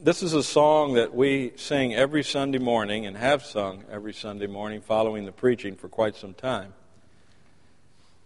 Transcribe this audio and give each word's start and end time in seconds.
this 0.00 0.22
is 0.22 0.32
a 0.32 0.42
song 0.42 0.94
that 0.94 1.12
we 1.14 1.52
sing 1.56 1.92
every 1.94 2.22
Sunday 2.22 2.58
morning 2.58 3.06
and 3.06 3.16
have 3.16 3.44
sung 3.44 3.84
every 3.90 4.14
Sunday 4.14 4.46
morning 4.46 4.80
following 4.80 5.24
the 5.24 5.32
preaching 5.32 5.74
for 5.74 5.88
quite 5.88 6.14
some 6.14 6.34
time. 6.34 6.72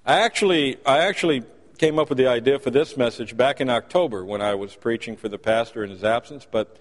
I 0.04 0.20
actually, 0.20 0.76
I 0.84 0.98
actually 0.98 1.44
came 1.78 1.98
up 1.98 2.10
with 2.10 2.18
the 2.18 2.26
idea 2.26 2.58
for 2.58 2.70
this 2.70 2.96
message 2.96 3.36
back 3.36 3.60
in 3.60 3.70
October 3.70 4.22
when 4.24 4.42
I 4.42 4.54
was 4.54 4.74
preaching 4.74 5.16
for 5.16 5.30
the 5.30 5.38
pastor 5.38 5.82
in 5.82 5.90
his 5.90 6.04
absence, 6.04 6.46
but 6.50 6.76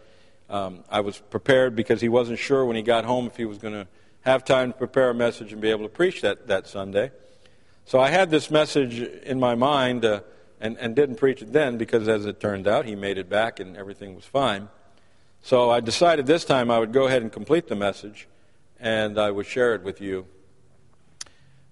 um, 0.50 0.84
I 0.89 1.00
was 1.00 1.20
prepared 1.20 1.73
because 1.76 2.02
he 2.02 2.10
wasn't 2.10 2.39
sure 2.39 2.66
when 2.66 2.76
he 2.76 2.82
got 2.82 3.05
home 3.05 3.28
if 3.28 3.38
he 3.38 3.46
was 3.46 3.60
going 3.60 3.73
to 3.73 3.88
have 4.21 4.44
time 4.44 4.73
to 4.73 4.78
prepare 4.78 5.10
a 5.12 5.16
message 5.16 5.54
and 5.54 5.62
be 5.62 5.70
able 5.70 5.84
to 5.84 5.94
preach 5.94 6.21
that, 6.21 6.48
that 6.48 6.68
Sunday. 6.68 7.12
So 7.86 8.00
I 8.00 8.10
had 8.10 8.30
this 8.30 8.52
message 8.52 9.00
in 9.00 9.39
my 9.39 9.55
mind 9.55 10.04
uh, 10.04 10.21
and, 10.60 10.78
and 10.78 10.96
didn't 10.96 11.16
preach 11.16 11.42
it 11.42 11.54
then 11.54 11.78
because, 11.78 12.10
as 12.10 12.26
it 12.26 12.42
turned 12.42 12.68
out, 12.68 12.86
he 12.86 12.96
made 12.96 13.18
it 13.18 13.30
back 13.30 13.60
and 13.62 13.78
everything 13.78 14.16
was 14.16 14.26
fine. 14.26 14.68
So 15.42 15.71
I 15.71 15.80
decided 15.80 16.26
this 16.26 16.45
time 16.45 16.70
I 16.70 16.80
would 16.80 16.94
go 16.94 17.08
ahead 17.08 17.22
and 17.22 17.31
complete 17.31 17.68
the 17.68 17.76
message 17.76 18.27
and 18.80 19.18
I 19.18 19.32
would 19.32 19.45
share 19.45 19.76
it 19.76 19.84
with 19.84 20.02
you. 20.02 20.26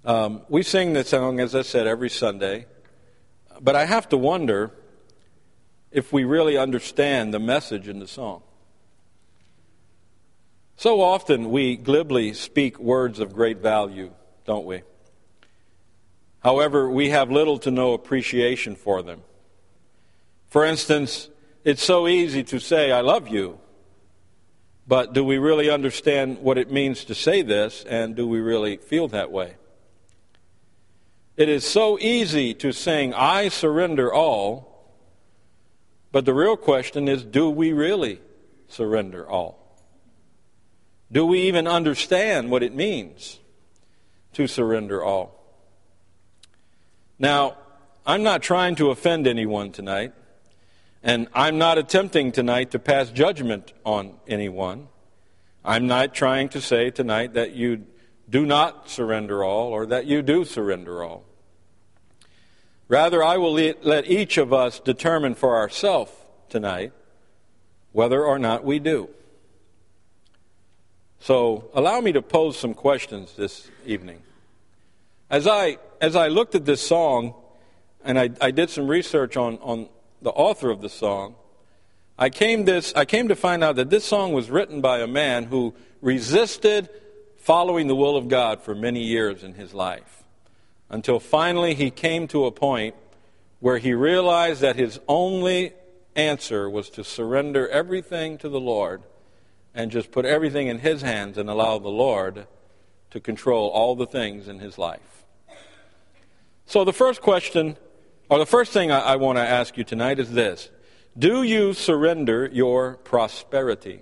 Um, 0.06 0.42
we 0.50 0.64
sing 0.64 0.94
this 0.94 1.10
song, 1.10 1.40
as 1.40 1.54
I 1.54 1.62
said, 1.62 1.88
every 1.88 2.10
Sunday. 2.10 2.66
But 3.60 3.76
I 3.76 3.86
have 3.86 4.08
to 4.10 4.18
wonder 4.18 4.72
if 5.92 6.14
we 6.14 6.24
really 6.24 6.58
understand 6.58 7.34
the 7.34 7.40
message 7.40 7.88
in 7.88 8.00
the 8.00 8.08
song. 8.08 8.42
So 10.78 11.02
often 11.02 11.52
we 11.52 11.76
glibly 11.76 12.34
speak 12.34 12.80
words 12.80 13.20
of 13.20 13.34
great 13.34 13.58
value, 13.58 14.12
don't 14.46 14.66
we? 14.66 14.82
However, 16.42 16.90
we 16.90 17.10
have 17.10 17.30
little 17.30 17.58
to 17.60 17.72
no 17.72 17.94
appreciation 17.94 18.76
for 18.76 19.02
them. 19.02 19.22
For 20.48 20.64
instance, 20.64 21.30
it's 21.64 21.84
so 21.84 22.08
easy 22.08 22.44
to 22.46 22.60
say, 22.60 22.92
I 22.92 23.02
love 23.02 23.28
you, 23.28 23.60
but 24.88 25.14
do 25.14 25.24
we 25.24 25.38
really 25.38 25.70
understand 25.70 26.40
what 26.40 26.58
it 26.58 26.72
means 26.72 27.06
to 27.06 27.16
say 27.16 27.42
this, 27.42 27.84
and 27.84 28.16
do 28.16 28.28
we 28.28 28.40
really 28.40 28.78
feel 28.78 29.08
that 29.10 29.32
way? 29.32 29.56
It 31.38 31.48
is 31.48 31.64
so 31.64 31.98
easy 32.00 32.54
to 32.56 32.72
sing, 32.72 33.14
I 33.14 33.50
surrender 33.50 34.14
all, 34.14 34.70
but 36.12 36.26
the 36.26 36.34
real 36.34 36.58
question 36.58 37.08
is, 37.08 37.24
do 37.24 37.50
we 37.50 37.72
really 37.72 38.20
surrender 38.68 39.28
all? 39.30 39.60
Do 41.12 41.26
we 41.26 41.42
even 41.42 41.68
understand 41.68 42.52
what 42.52 42.64
it 42.64 42.74
means 42.74 43.40
to 44.34 44.48
surrender 44.48 45.04
all? 45.04 45.36
Now, 47.18 47.58
I'm 48.06 48.24
not 48.24 48.42
trying 48.42 48.76
to 48.76 48.92
offend 48.92 49.28
anyone 49.28 49.72
tonight, 49.72 50.14
and 51.02 51.28
I'm 51.34 51.58
not 51.58 51.78
attempting 51.78 52.32
tonight 52.32 52.72
to 52.72 52.80
pass 52.80 53.10
judgment 53.10 53.74
on 53.86 54.18
anyone. 54.28 54.88
I'm 55.64 55.88
not 55.88 56.14
trying 56.14 56.50
to 56.50 56.62
say 56.62 56.90
tonight 56.90 57.34
that 57.34 57.54
you 57.54 57.86
do 58.30 58.46
not 58.46 58.90
surrender 58.90 59.44
all 59.44 59.70
or 59.70 59.86
that 59.88 60.06
you 60.06 60.22
do 60.22 60.46
surrender 60.46 61.04
all. 61.04 61.26
Rather, 62.88 63.24
I 63.24 63.38
will 63.38 63.54
let 63.54 64.10
each 64.10 64.38
of 64.38 64.52
us 64.52 64.80
determine 64.80 65.36
for 65.36 65.58
ourselves 65.58 66.12
tonight 66.50 66.92
whether 67.92 68.24
or 68.24 68.40
not 68.40 68.64
we 68.64 68.80
do. 68.80 69.10
So, 71.22 71.70
allow 71.74 72.00
me 72.00 72.14
to 72.14 72.22
pose 72.22 72.58
some 72.58 72.74
questions 72.74 73.34
this 73.34 73.70
evening. 73.86 74.22
As 75.30 75.48
I, 75.48 75.78
as 76.00 76.16
I 76.16 76.30
looked 76.30 76.56
at 76.56 76.66
this 76.66 76.86
song, 76.86 77.36
and 78.04 78.18
I, 78.18 78.30
I 78.40 78.52
did 78.52 78.70
some 78.70 78.88
research 78.88 79.36
on, 79.36 79.58
on 79.58 79.90
the 80.22 80.32
author 80.32 80.70
of 80.70 80.82
the 80.82 80.90
song, 80.90 81.36
I 82.18 82.30
came, 82.30 82.66
this, 82.66 82.94
I 82.96 83.06
came 83.06 83.30
to 83.30 83.36
find 83.36 83.64
out 83.64 83.78
that 83.78 83.90
this 83.90 84.04
song 84.04 84.34
was 84.34 84.50
written 84.50 84.82
by 84.82 85.00
a 85.00 85.08
man 85.08 85.46
who 85.46 85.74
resisted 86.02 86.90
following 87.38 87.88
the 87.88 87.96
will 87.96 88.18
of 88.18 88.28
God 88.28 88.62
for 88.62 88.76
many 88.76 89.04
years 89.04 89.44
in 89.44 89.54
his 89.54 89.74
life 89.74 90.24
until 90.90 91.20
finally 91.20 91.74
he 91.76 91.92
came 91.92 92.28
to 92.28 92.46
a 92.46 92.52
point 92.52 92.96
where 93.60 93.78
he 93.78 93.94
realized 93.94 94.62
that 94.62 94.76
his 94.76 95.00
only 95.08 95.74
answer 96.16 96.70
was 96.70 96.90
to 96.90 97.04
surrender 97.04 97.68
everything 97.70 98.38
to 98.38 98.50
the 98.50 98.60
Lord 98.60 99.04
and 99.74 99.92
just 99.92 100.12
put 100.12 100.26
everything 100.26 100.68
in 100.68 100.80
his 100.80 101.02
hands 101.02 101.38
and 101.38 101.50
allow 101.50 101.80
the 101.80 101.90
Lord 101.90 102.48
to 103.12 103.20
control 103.20 103.70
all 103.70 103.96
the 103.96 104.06
things 104.06 104.48
in 104.48 104.60
his 104.60 104.78
life. 104.78 105.24
So, 106.66 106.84
the 106.84 106.94
first 106.94 107.22
question, 107.22 107.78
or 108.30 108.38
the 108.38 108.46
first 108.46 108.72
thing 108.72 108.92
I, 108.92 109.00
I 109.00 109.16
want 109.16 109.38
to 109.38 109.44
ask 109.44 109.78
you 109.78 109.84
tonight 109.84 110.20
is 110.20 110.32
this 110.32 110.70
Do 111.18 111.44
you 111.44 111.74
surrender 111.74 112.50
your 112.52 112.98
prosperity? 112.98 114.02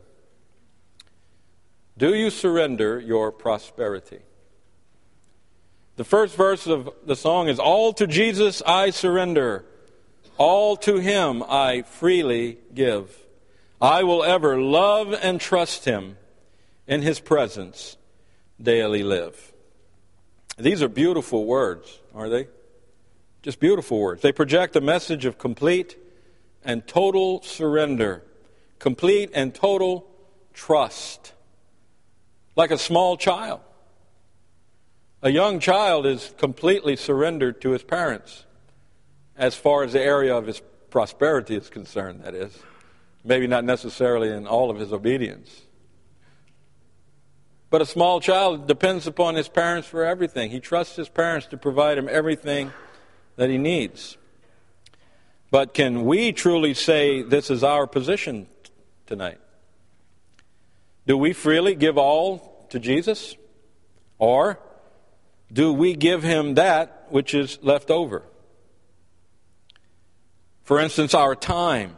Do 1.98 2.14
you 2.14 2.30
surrender 2.30 3.00
your 3.00 3.32
prosperity? 3.32 4.20
The 5.96 6.04
first 6.04 6.36
verse 6.36 6.68
of 6.68 6.92
the 7.06 7.16
song 7.16 7.48
is 7.48 7.58
All 7.58 7.92
to 7.94 8.06
Jesus 8.06 8.62
I 8.66 8.92
surrender, 8.92 9.66
all 10.38 10.78
to 10.78 10.98
him 10.98 11.42
I 11.44 11.82
freely 11.82 12.60
give. 12.74 13.18
I 13.82 14.04
will 14.04 14.24
ever 14.24 14.60
love 14.60 15.14
and 15.14 15.40
trust 15.40 15.86
him 15.86 16.18
in 16.88 17.02
his 17.02 17.20
presence 17.20 17.98
daily 18.62 19.04
live. 19.04 19.54
These 20.58 20.82
are 20.82 20.90
beautiful 20.90 21.46
words, 21.46 22.00
are 22.16 22.30
they? 22.30 22.48
Just 23.42 23.60
beautiful 23.60 24.00
words. 24.00 24.22
They 24.22 24.32
project 24.32 24.76
a 24.76 24.82
message 24.82 25.26
of 25.26 25.38
complete 25.38 25.98
and 26.64 26.86
total 26.88 27.42
surrender, 27.44 28.24
complete 28.80 29.30
and 29.34 29.54
total 29.54 30.08
trust, 30.54 31.34
like 32.56 32.72
a 32.72 32.78
small 32.78 33.16
child. 33.16 33.62
A 35.22 35.30
young 35.30 35.60
child 35.60 36.06
is 36.06 36.34
completely 36.38 36.96
surrendered 36.96 37.62
to 37.62 37.72
his 37.72 37.84
parents, 37.84 38.46
as 39.36 39.56
far 39.56 39.84
as 39.84 39.94
the 39.94 40.02
area 40.02 40.36
of 40.36 40.48
his 40.48 40.62
prosperity 40.90 41.56
is 41.56 41.70
concerned, 41.70 42.24
that 42.24 42.36
is. 42.36 42.58
Maybe 43.24 43.48
not 43.48 43.64
necessarily 43.64 44.30
in 44.30 44.48
all 44.48 44.70
of 44.70 44.78
his 44.78 44.94
obedience. 44.94 45.64
But 47.70 47.82
a 47.82 47.86
small 47.86 48.22
child 48.22 48.68
depends 48.68 49.08
upon 49.08 49.36
his 49.36 49.50
parents 49.50 49.88
for 49.88 50.06
everything. 50.06 50.52
He 50.52 50.60
trusts 50.60 50.96
his 50.96 51.10
parents 51.10 51.48
to 51.48 51.58
provide 51.58 51.98
him 51.98 52.08
everything 52.10 52.72
that 53.38 53.50
he 53.50 53.58
needs. 53.58 54.18
But 55.50 55.74
can 55.74 56.06
we 56.06 56.34
truly 56.34 56.74
say 56.74 57.22
this 57.22 57.50
is 57.50 57.64
our 57.64 57.88
position 57.88 58.48
tonight? 59.06 59.40
Do 61.06 61.18
we 61.18 61.32
freely 61.32 61.74
give 61.74 61.98
all 61.98 62.68
to 62.70 62.80
Jesus? 62.80 63.38
Or 64.20 64.60
do 65.52 65.72
we 65.72 65.94
give 65.94 66.24
him 66.24 66.56
that 66.56 67.06
which 67.10 67.34
is 67.34 67.60
left 67.62 67.90
over? 67.90 68.24
For 70.64 70.80
instance, 70.82 71.14
our 71.14 71.34
time. 71.34 71.96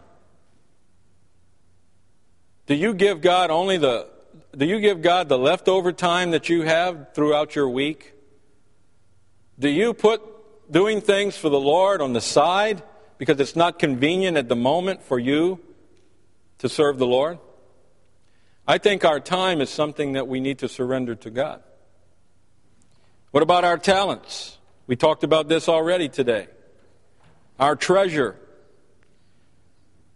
Do 2.68 2.76
you 2.76 2.94
give 2.94 3.22
God 3.22 3.50
only 3.50 3.78
the 3.78 4.08
do 4.56 4.66
you 4.66 4.80
give 4.80 5.02
God 5.02 5.30
the 5.30 5.38
leftover 5.38 5.92
time 5.92 6.32
that 6.32 6.50
you 6.50 6.64
have 6.64 7.14
throughout 7.14 7.56
your 7.56 7.70
week? 7.70 8.14
Do 9.60 9.70
you 9.70 9.94
put 9.94 10.22
doing 10.72 11.02
things 11.02 11.38
for 11.38 11.50
the 11.50 11.60
Lord 11.60 12.02
on 12.02 12.14
the 12.14 12.22
side 12.22 12.84
because 13.18 13.40
it's 13.40 13.56
not 13.56 13.80
convenient 13.80 14.38
at 14.38 14.48
the 14.50 14.56
moment 14.56 15.04
for 15.04 15.20
you 15.20 15.60
to 16.60 16.70
serve 16.70 16.98
the 16.98 17.08
Lord? 17.08 17.40
I 18.68 18.78
think 18.78 19.04
our 19.04 19.20
time 19.20 19.62
is 19.62 19.70
something 19.70 20.14
that 20.14 20.28
we 20.28 20.40
need 20.40 20.60
to 20.60 20.70
surrender 20.70 21.16
to 21.16 21.30
God. 21.30 21.64
What 23.32 23.44
about 23.44 23.64
our 23.64 23.78
talents? 23.78 24.58
We 24.88 24.96
talked 24.96 25.24
about 25.24 25.50
this 25.50 25.68
already 25.68 26.10
today. 26.10 26.48
Our 27.60 27.76
treasure. 27.76 28.36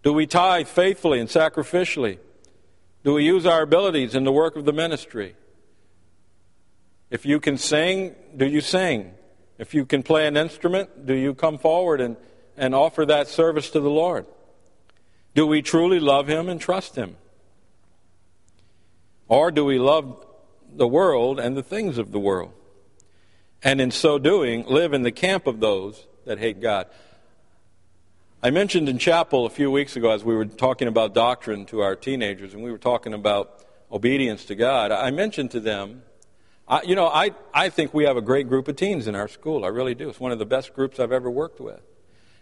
Do 0.03 0.13
we 0.13 0.27
tithe 0.27 0.67
faithfully 0.67 1.19
and 1.19 1.29
sacrificially? 1.29 2.19
Do 3.03 3.13
we 3.13 3.25
use 3.25 3.45
our 3.45 3.61
abilities 3.61 4.15
in 4.15 4.23
the 4.23 4.31
work 4.31 4.55
of 4.55 4.65
the 4.65 4.73
ministry? 4.73 5.35
If 7.09 7.25
you 7.25 7.39
can 7.39 7.57
sing, 7.57 8.15
do 8.35 8.45
you 8.45 8.61
sing? 8.61 9.13
If 9.57 9.73
you 9.73 9.85
can 9.85 10.03
play 10.03 10.27
an 10.27 10.37
instrument, 10.37 11.05
do 11.05 11.13
you 11.13 11.33
come 11.33 11.57
forward 11.57 12.01
and, 12.01 12.17
and 12.57 12.73
offer 12.73 13.05
that 13.05 13.27
service 13.27 13.69
to 13.71 13.79
the 13.79 13.89
Lord? 13.89 14.25
Do 15.35 15.47
we 15.47 15.61
truly 15.61 15.99
love 15.99 16.27
Him 16.27 16.49
and 16.49 16.59
trust 16.59 16.95
Him? 16.95 17.15
Or 19.27 19.51
do 19.51 19.63
we 19.63 19.79
love 19.79 20.25
the 20.75 20.87
world 20.87 21.39
and 21.39 21.55
the 21.55 21.63
things 21.63 21.97
of 21.97 22.11
the 22.11 22.19
world? 22.19 22.53
and 23.63 23.79
in 23.79 23.91
so 23.91 24.19
doing, 24.19 24.65
live 24.65 24.93
in 24.93 25.03
the 25.03 25.11
camp 25.11 25.47
of 25.47 25.59
those 25.59 26.05
that 26.25 26.37
hate 26.37 26.59
God. 26.59 26.87
I 28.41 28.49
mentioned 28.49 28.89
in 28.89 28.97
chapel 28.97 29.45
a 29.45 29.49
few 29.49 29.71
weeks 29.71 29.95
ago 29.95 30.11
as 30.11 30.23
we 30.23 30.35
were 30.35 30.45
talking 30.45 30.89
about 30.89 31.13
doctrine 31.13 31.65
to 31.67 31.79
our 31.79 31.95
teenagers, 31.95 32.53
and 32.53 32.61
we 32.61 32.71
were 32.71 32.77
talking 32.77 33.13
about 33.13 33.63
obedience 33.91 34.45
to 34.45 34.55
God, 34.55 34.91
I 34.91 35.11
mentioned 35.11 35.51
to 35.51 35.59
them, 35.59 36.03
I, 36.67 36.81
you 36.83 36.95
know, 36.95 37.07
I, 37.07 37.31
I 37.53 37.69
think 37.69 37.93
we 37.93 38.05
have 38.05 38.17
a 38.17 38.21
great 38.21 38.47
group 38.47 38.67
of 38.67 38.75
teens 38.75 39.07
in 39.07 39.15
our 39.15 39.27
school. 39.27 39.65
I 39.65 39.67
really 39.67 39.95
do. 39.95 40.09
It's 40.09 40.19
one 40.19 40.31
of 40.31 40.39
the 40.39 40.45
best 40.45 40.73
groups 40.73 40.99
I've 40.99 41.11
ever 41.11 41.29
worked 41.29 41.59
with. 41.59 41.81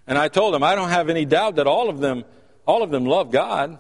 And 0.06 0.18
I 0.18 0.28
told 0.28 0.54
them, 0.54 0.64
I 0.64 0.76
don't 0.76 0.90
have 0.90 1.10
any 1.10 1.26
doubt 1.26 1.56
that 1.56 1.68
all 1.68 1.90
of 1.90 2.00
them, 2.00 2.26
all 2.66 2.84
of 2.84 2.92
them 2.92 3.06
love 3.06 3.32
God. 3.32 3.80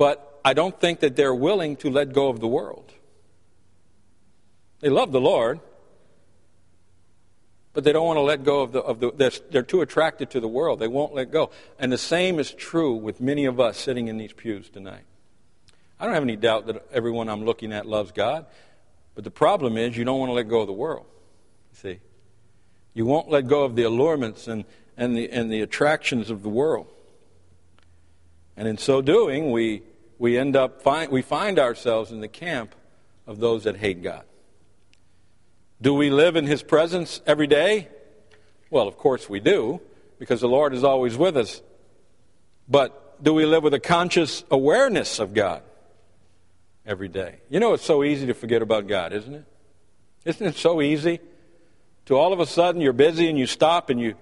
but 0.00 0.40
I 0.42 0.54
don't 0.54 0.80
think 0.80 1.00
that 1.00 1.14
they're 1.14 1.34
willing 1.34 1.76
to 1.76 1.90
let 1.90 2.14
go 2.14 2.28
of 2.30 2.40
the 2.40 2.48
world. 2.48 2.90
They 4.80 4.88
love 4.88 5.12
the 5.12 5.20
Lord, 5.20 5.60
but 7.74 7.84
they 7.84 7.92
don't 7.92 8.06
want 8.06 8.16
to 8.16 8.22
let 8.22 8.42
go 8.42 8.62
of 8.62 8.72
the, 8.72 8.80
of 8.80 9.00
the 9.00 9.12
they're, 9.14 9.30
they're 9.50 9.62
too 9.62 9.82
attracted 9.82 10.30
to 10.30 10.40
the 10.40 10.48
world. 10.48 10.80
They 10.80 10.88
won't 10.88 11.14
let 11.14 11.30
go. 11.30 11.50
And 11.78 11.92
the 11.92 11.98
same 11.98 12.38
is 12.38 12.50
true 12.50 12.94
with 12.94 13.20
many 13.20 13.44
of 13.44 13.60
us 13.60 13.76
sitting 13.76 14.08
in 14.08 14.16
these 14.16 14.32
pews 14.32 14.70
tonight. 14.70 15.04
I 16.00 16.06
don't 16.06 16.14
have 16.14 16.22
any 16.22 16.36
doubt 16.36 16.66
that 16.68 16.86
everyone 16.92 17.28
I'm 17.28 17.44
looking 17.44 17.74
at 17.74 17.86
loves 17.86 18.10
God, 18.10 18.46
but 19.14 19.22
the 19.22 19.30
problem 19.30 19.76
is 19.76 19.98
you 19.98 20.04
don't 20.04 20.18
want 20.18 20.30
to 20.30 20.34
let 20.34 20.48
go 20.48 20.62
of 20.62 20.66
the 20.66 20.72
world. 20.72 21.04
You 21.72 21.78
see, 21.78 22.00
you 22.94 23.04
won't 23.04 23.28
let 23.28 23.46
go 23.46 23.64
of 23.64 23.76
the 23.76 23.82
allurements 23.82 24.48
and, 24.48 24.64
and, 24.96 25.14
the, 25.14 25.30
and 25.30 25.52
the 25.52 25.60
attractions 25.60 26.30
of 26.30 26.42
the 26.42 26.48
world. 26.48 26.86
And 28.56 28.66
in 28.66 28.78
so 28.78 29.02
doing, 29.02 29.52
we, 29.52 29.82
we 30.18 30.38
end 30.38 30.56
up 30.56 30.80
find, 30.80 31.12
we 31.12 31.20
find 31.20 31.58
ourselves 31.58 32.10
in 32.10 32.20
the 32.20 32.28
camp 32.28 32.74
of 33.26 33.38
those 33.38 33.64
that 33.64 33.76
hate 33.76 34.02
God. 34.02 34.24
Do 35.82 35.92
we 35.92 36.08
live 36.08 36.34
in 36.34 36.46
His 36.46 36.62
presence 36.62 37.20
every 37.26 37.46
day? 37.46 37.88
Well, 38.70 38.88
of 38.88 38.96
course 38.96 39.28
we 39.28 39.38
do, 39.38 39.82
because 40.18 40.40
the 40.40 40.48
Lord 40.48 40.72
is 40.72 40.82
always 40.82 41.18
with 41.18 41.36
us. 41.36 41.60
But 42.66 43.22
do 43.22 43.34
we 43.34 43.44
live 43.44 43.62
with 43.62 43.74
a 43.74 43.80
conscious 43.80 44.44
awareness 44.50 45.18
of 45.18 45.34
God 45.34 45.62
every 46.90 47.08
day? 47.08 47.36
You 47.48 47.60
know, 47.60 47.72
it's 47.72 47.84
so 47.84 48.02
easy 48.02 48.26
to 48.26 48.34
forget 48.34 48.62
about 48.62 48.88
God, 48.88 49.12
isn't 49.12 49.32
it? 49.32 49.44
Isn't 50.24 50.46
it 50.48 50.56
so 50.56 50.82
easy? 50.82 51.20
To 52.06 52.16
all 52.16 52.32
of 52.32 52.40
a 52.40 52.46
sudden 52.46 52.80
you're 52.80 52.92
busy 52.92 53.30
and 53.30 53.38
you 53.38 53.46
stop 53.46 53.90
and 53.90 54.00
you, 54.00 54.14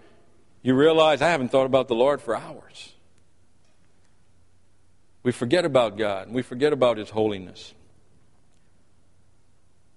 you 0.62 0.74
realize, 0.74 1.22
I 1.22 1.30
haven't 1.30 1.48
thought 1.48 1.64
about 1.64 1.88
the 1.88 1.94
Lord 1.94 2.20
for 2.20 2.36
hours. 2.36 2.92
We 5.22 5.32
forget 5.32 5.64
about 5.64 5.96
God 5.96 6.26
and 6.26 6.36
we 6.36 6.42
forget 6.42 6.74
about 6.74 6.98
His 6.98 7.08
holiness. 7.08 7.72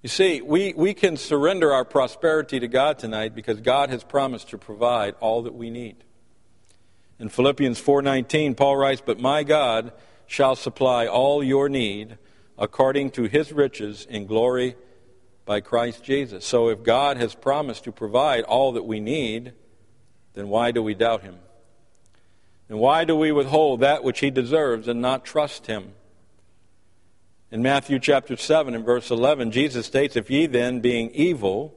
You 0.01 0.09
see, 0.09 0.41
we, 0.41 0.73
we 0.73 0.93
can 0.93 1.17
surrender 1.17 1.73
our 1.73 1.85
prosperity 1.85 2.59
to 2.61 2.67
God 2.69 2.97
tonight 2.97 3.35
because 3.35 3.59
God 3.59 3.89
has 3.89 4.03
promised 4.03 4.49
to 4.49 4.57
provide 4.57 5.13
all 5.19 5.43
that 5.43 5.53
we 5.53 5.69
need. 5.69 5.97
In 7.19 7.29
Philippians 7.29 7.79
4:19, 7.79 8.55
Paul 8.55 8.77
writes, 8.77 9.03
"But 9.05 9.19
my 9.19 9.43
God 9.43 9.91
shall 10.25 10.55
supply 10.55 11.05
all 11.05 11.43
your 11.43 11.69
need 11.69 12.17
according 12.57 13.11
to 13.11 13.23
his 13.23 13.51
riches 13.51 14.05
in 14.09 14.25
glory 14.25 14.75
by 15.45 15.59
Christ 15.59 16.03
Jesus." 16.03 16.45
So 16.45 16.69
if 16.69 16.83
God 16.83 17.17
has 17.17 17.35
promised 17.35 17.83
to 17.85 17.91
provide 17.91 18.43
all 18.43 18.71
that 18.73 18.85
we 18.85 18.99
need, 18.99 19.53
then 20.33 20.49
why 20.49 20.71
do 20.71 20.81
we 20.81 20.93
doubt 20.93 21.23
him? 21.23 21.39
And 22.69 22.79
why 22.79 23.03
do 23.03 23.15
we 23.15 23.31
withhold 23.31 23.81
that 23.81 24.03
which 24.03 24.21
he 24.21 24.29
deserves 24.29 24.87
and 24.87 25.01
not 25.01 25.25
trust 25.25 25.67
him? 25.67 25.93
In 27.51 27.61
Matthew 27.61 27.99
chapter 27.99 28.37
7 28.37 28.73
and 28.73 28.85
verse 28.85 29.11
11, 29.11 29.51
Jesus 29.51 29.85
states, 29.85 30.15
If 30.15 30.31
ye 30.31 30.45
then, 30.45 30.79
being 30.79 31.11
evil, 31.11 31.75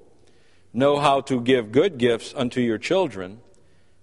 know 0.73 1.01
how 1.01 1.21
to 1.23 1.41
give 1.41 1.73
good 1.73 1.99
gifts 1.99 2.33
unto 2.37 2.61
your 2.61 2.79
children, 2.79 3.41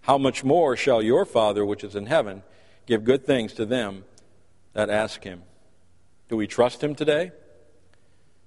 how 0.02 0.18
much 0.18 0.44
more 0.44 0.76
shall 0.76 1.02
your 1.02 1.24
Father 1.24 1.66
which 1.66 1.84
is 1.84 1.96
in 1.96 2.08
heaven 2.08 2.44
give 2.88 3.06
good 3.06 3.26
things 3.26 3.54
to 3.54 3.66
them 3.66 4.04
that 4.74 4.90
ask 4.90 5.24
him? 5.24 5.44
Do 6.32 6.38
we 6.38 6.48
trust 6.48 6.82
him 6.82 6.96
today? 6.96 7.34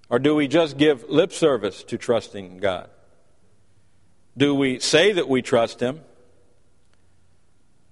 Or 0.08 0.18
do 0.18 0.34
we 0.34 0.48
just 0.48 0.78
give 0.78 1.04
lip 1.10 1.32
service 1.32 1.84
to 1.84 1.98
trusting 1.98 2.56
God? 2.56 2.88
Do 4.38 4.54
we 4.54 4.78
say 4.80 5.12
that 5.12 5.28
we 5.28 5.42
trust 5.42 5.80
him? 5.80 6.00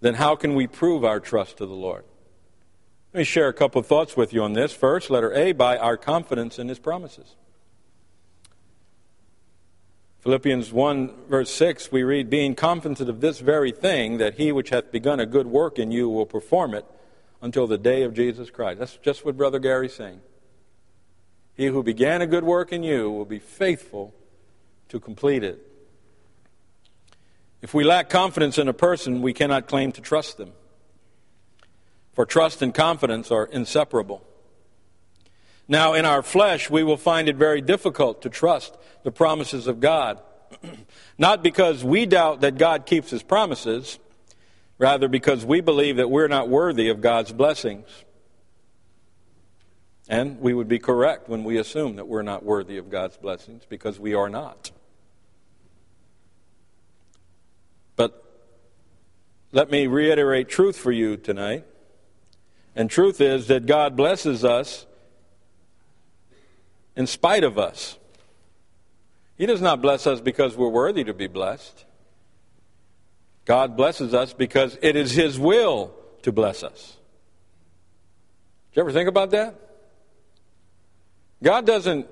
Then 0.01 0.15
how 0.15 0.35
can 0.35 0.55
we 0.55 0.67
prove 0.67 1.05
our 1.05 1.21
trust 1.21 1.59
to 1.59 1.67
the 1.67 1.75
Lord? 1.75 2.05
Let 3.13 3.19
me 3.19 3.25
share 3.25 3.49
a 3.49 3.53
couple 3.53 3.81
of 3.81 3.87
thoughts 3.87 4.17
with 4.17 4.33
you 4.33 4.43
on 4.43 4.55
this. 4.55 4.73
First, 4.73 5.11
letter 5.11 5.31
A, 5.35 5.53
by 5.53 5.77
our 5.77 5.99
confidence 5.99 6.59
in 6.59 6.69
his 6.69 6.79
promises. 6.79 7.37
Philippians 10.21 10.73
1, 10.73 11.13
verse 11.29 11.51
6, 11.51 11.93
we 11.93 12.03
read, 12.03 12.31
Being 12.31 12.55
confident 12.55 13.07
of 13.07 13.21
this 13.21 13.41
very 13.41 13.73
thing, 13.73 14.17
that 14.17 14.37
he 14.37 14.53
which 14.53 14.71
hath 14.71 14.91
begun 14.91 15.21
a 15.21 15.27
good 15.27 15.49
work 15.49 15.79
in 15.79 15.91
you 15.91 16.09
will 16.09 16.25
perform 16.25 16.73
it 16.73 16.87
until 17.43 17.67
the 17.67 17.77
day 17.77 18.05
of 18.05 18.15
Jesus 18.15 18.49
Christ. 18.49 18.79
That's 18.79 18.97
just 18.97 19.25
what 19.25 19.37
Brother 19.37 19.59
Gary's 19.59 19.95
saying. 19.95 20.21
He 21.55 21.67
who 21.67 21.83
began 21.83 22.23
a 22.23 22.27
good 22.27 22.45
work 22.45 22.73
in 22.73 22.83
you 22.83 23.11
will 23.11 23.27
be 23.27 23.39
faithful 23.39 24.15
to 24.89 24.99
complete 24.99 25.45
it. 25.45 25.61
If 27.61 27.75
we 27.75 27.85
lack 27.85 28.09
confidence 28.09 28.57
in 28.57 28.69
a 28.69 28.73
person, 28.73 29.21
we 29.21 29.35
cannot 29.35 29.69
claim 29.69 29.93
to 29.93 30.01
trust 30.01 30.39
them 30.39 30.53
for 32.13 32.27
trust 32.27 32.63
and 32.63 32.75
confidence 32.75 33.31
are 33.31 33.47
inseparable. 33.47 34.23
Now, 35.69 35.95
in 35.95 36.05
our 36.05 36.23
flesh, 36.23 36.69
we 36.69 36.83
will 36.83 36.97
find 36.97 37.29
it 37.29 37.37
very 37.37 37.61
difficult 37.61 38.23
to 38.23 38.29
trust 38.29 38.77
the 39.05 39.13
promises 39.13 39.67
of 39.67 39.81
God. 39.81 40.21
not 41.19 41.43
because 41.43 41.83
we 41.83 42.05
doubt 42.05 42.43
that 42.43 42.59
God 42.59 42.85
keeps 42.85 43.11
his 43.11 43.23
promises, 43.23 43.99
rather 44.83 45.07
because 45.07 45.47
we 45.47 45.61
believe 45.61 45.99
that 45.99 46.11
we're 46.11 46.27
not 46.27 46.49
worthy 46.49 46.89
of 46.89 47.01
God's 47.01 47.31
blessings. 47.31 47.87
And 50.09 50.41
we 50.41 50.53
would 50.53 50.67
be 50.67 50.81
correct 50.81 51.29
when 51.29 51.45
we 51.45 51.57
assume 51.57 51.95
that 51.97 52.09
we're 52.09 52.23
not 52.23 52.45
worthy 52.45 52.79
of 52.79 52.91
God's 52.91 53.17
blessings 53.17 53.63
because 53.69 54.01
we 54.01 54.13
are 54.13 54.29
not. 54.29 54.73
But 57.95 58.25
let 59.53 59.71
me 59.71 59.87
reiterate 59.87 60.49
truth 60.49 60.77
for 60.77 60.91
you 60.91 61.17
tonight. 61.17 61.65
And 62.75 62.91
truth 62.91 63.21
is 63.21 63.47
that 63.47 63.67
God 63.67 63.97
blesses 63.97 64.45
us 64.45 64.85
in 66.97 67.07
spite 67.07 67.45
of 67.45 67.57
us. 67.57 67.99
He 69.39 69.47
does 69.47 69.61
not 69.61 69.81
bless 69.81 70.09
us 70.09 70.21
because 70.21 70.57
we're 70.57 70.67
worthy 70.67 71.05
to 71.05 71.15
be 71.15 71.29
blessed. 71.29 71.85
God 73.45 73.77
blesses 73.77 74.15
us 74.15 74.33
because 74.33 74.79
it 74.83 74.97
is 74.97 75.13
His 75.13 75.39
will 75.39 75.93
to 76.23 76.33
bless 76.33 76.63
us. 76.63 76.97
Did 78.71 78.77
you 78.77 78.83
ever 78.83 78.93
think 78.93 79.09
about 79.09 79.31
that? 79.31 79.55
God 81.43 81.67
doesn't, 81.67 82.07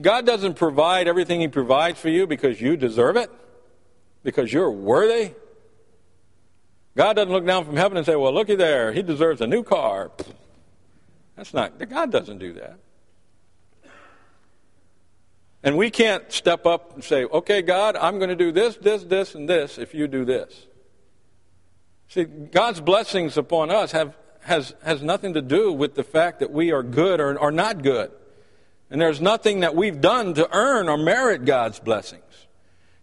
God 0.00 0.26
doesn't 0.26 0.54
provide 0.54 1.06
everything 1.06 1.40
He 1.40 1.48
provides 1.48 2.00
for 2.00 2.08
you 2.08 2.26
because 2.26 2.60
you 2.60 2.76
deserve 2.76 3.16
it, 3.16 3.30
because 4.22 4.52
you're 4.52 4.70
worthy. 4.70 5.32
God 6.96 7.14
doesn't 7.14 7.32
look 7.32 7.46
down 7.46 7.64
from 7.64 7.76
heaven 7.76 7.96
and 7.98 8.06
say, 8.06 8.16
well, 8.16 8.32
looky 8.32 8.56
there, 8.56 8.90
he 8.92 9.02
deserves 9.02 9.42
a 9.42 9.46
new 9.46 9.62
car. 9.62 10.10
That's 11.36 11.52
not, 11.52 11.78
God 11.90 12.10
doesn't 12.10 12.38
do 12.38 12.54
that. 12.54 12.78
And 15.66 15.76
we 15.76 15.90
can't 15.90 16.30
step 16.30 16.64
up 16.64 16.94
and 16.94 17.02
say, 17.02 17.24
okay, 17.24 17.60
God, 17.60 17.96
I'm 17.96 18.18
going 18.18 18.28
to 18.28 18.36
do 18.36 18.52
this, 18.52 18.76
this, 18.76 19.02
this, 19.02 19.34
and 19.34 19.48
this 19.48 19.78
if 19.78 19.94
you 19.94 20.06
do 20.06 20.24
this. 20.24 20.68
See, 22.06 22.22
God's 22.22 22.80
blessings 22.80 23.36
upon 23.36 23.72
us 23.72 23.90
have, 23.90 24.14
has, 24.42 24.76
has 24.84 25.02
nothing 25.02 25.34
to 25.34 25.42
do 25.42 25.72
with 25.72 25.96
the 25.96 26.04
fact 26.04 26.38
that 26.38 26.52
we 26.52 26.70
are 26.70 26.84
good 26.84 27.18
or, 27.18 27.36
or 27.36 27.50
not 27.50 27.82
good. 27.82 28.12
And 28.90 29.00
there's 29.00 29.20
nothing 29.20 29.60
that 29.60 29.74
we've 29.74 30.00
done 30.00 30.34
to 30.34 30.48
earn 30.56 30.88
or 30.88 30.96
merit 30.96 31.44
God's 31.44 31.80
blessings. 31.80 32.22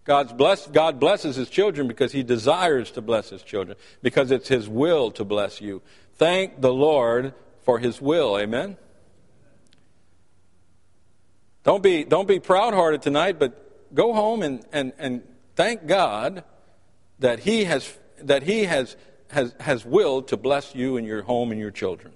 God's 0.05 0.31
blessed, 0.31 0.71
God 0.71 1.01
blesses 1.01 1.35
his 1.35 1.49
children 1.49 1.89
because 1.89 2.13
he 2.13 2.23
desires 2.23 2.91
to 2.91 3.01
bless 3.01 3.29
his 3.29 3.43
children, 3.43 3.75
because 4.01 4.31
it's 4.31 4.47
his 4.47 4.69
will 4.69 5.11
to 5.11 5.25
bless 5.25 5.59
you. 5.59 5.81
Thank 6.15 6.61
the 6.61 6.73
Lord 6.73 7.33
for 7.63 7.79
his 7.79 8.01
will. 8.01 8.39
Amen? 8.39 8.77
Don't 11.63 11.81
be, 11.81 12.03
don't 12.03 12.27
be 12.27 12.39
proud 12.39 12.73
hearted 12.73 13.01
tonight, 13.01 13.39
but 13.39 13.93
go 13.93 14.13
home 14.13 14.43
and, 14.43 14.65
and, 14.71 14.93
and 14.97 15.21
thank 15.55 15.87
God 15.87 16.43
that 17.19 17.39
he 17.39 17.63
has, 17.65 17.97
that 18.21 18.43
he 18.43 18.65
has, 18.65 18.97
has, 19.29 19.55
has 19.59 19.85
willed 19.85 20.27
to 20.29 20.37
bless 20.37 20.75
you 20.75 20.97
and 20.97 21.07
your 21.07 21.23
home 21.23 21.51
and 21.51 21.59
your 21.59 21.71
children. 21.71 22.13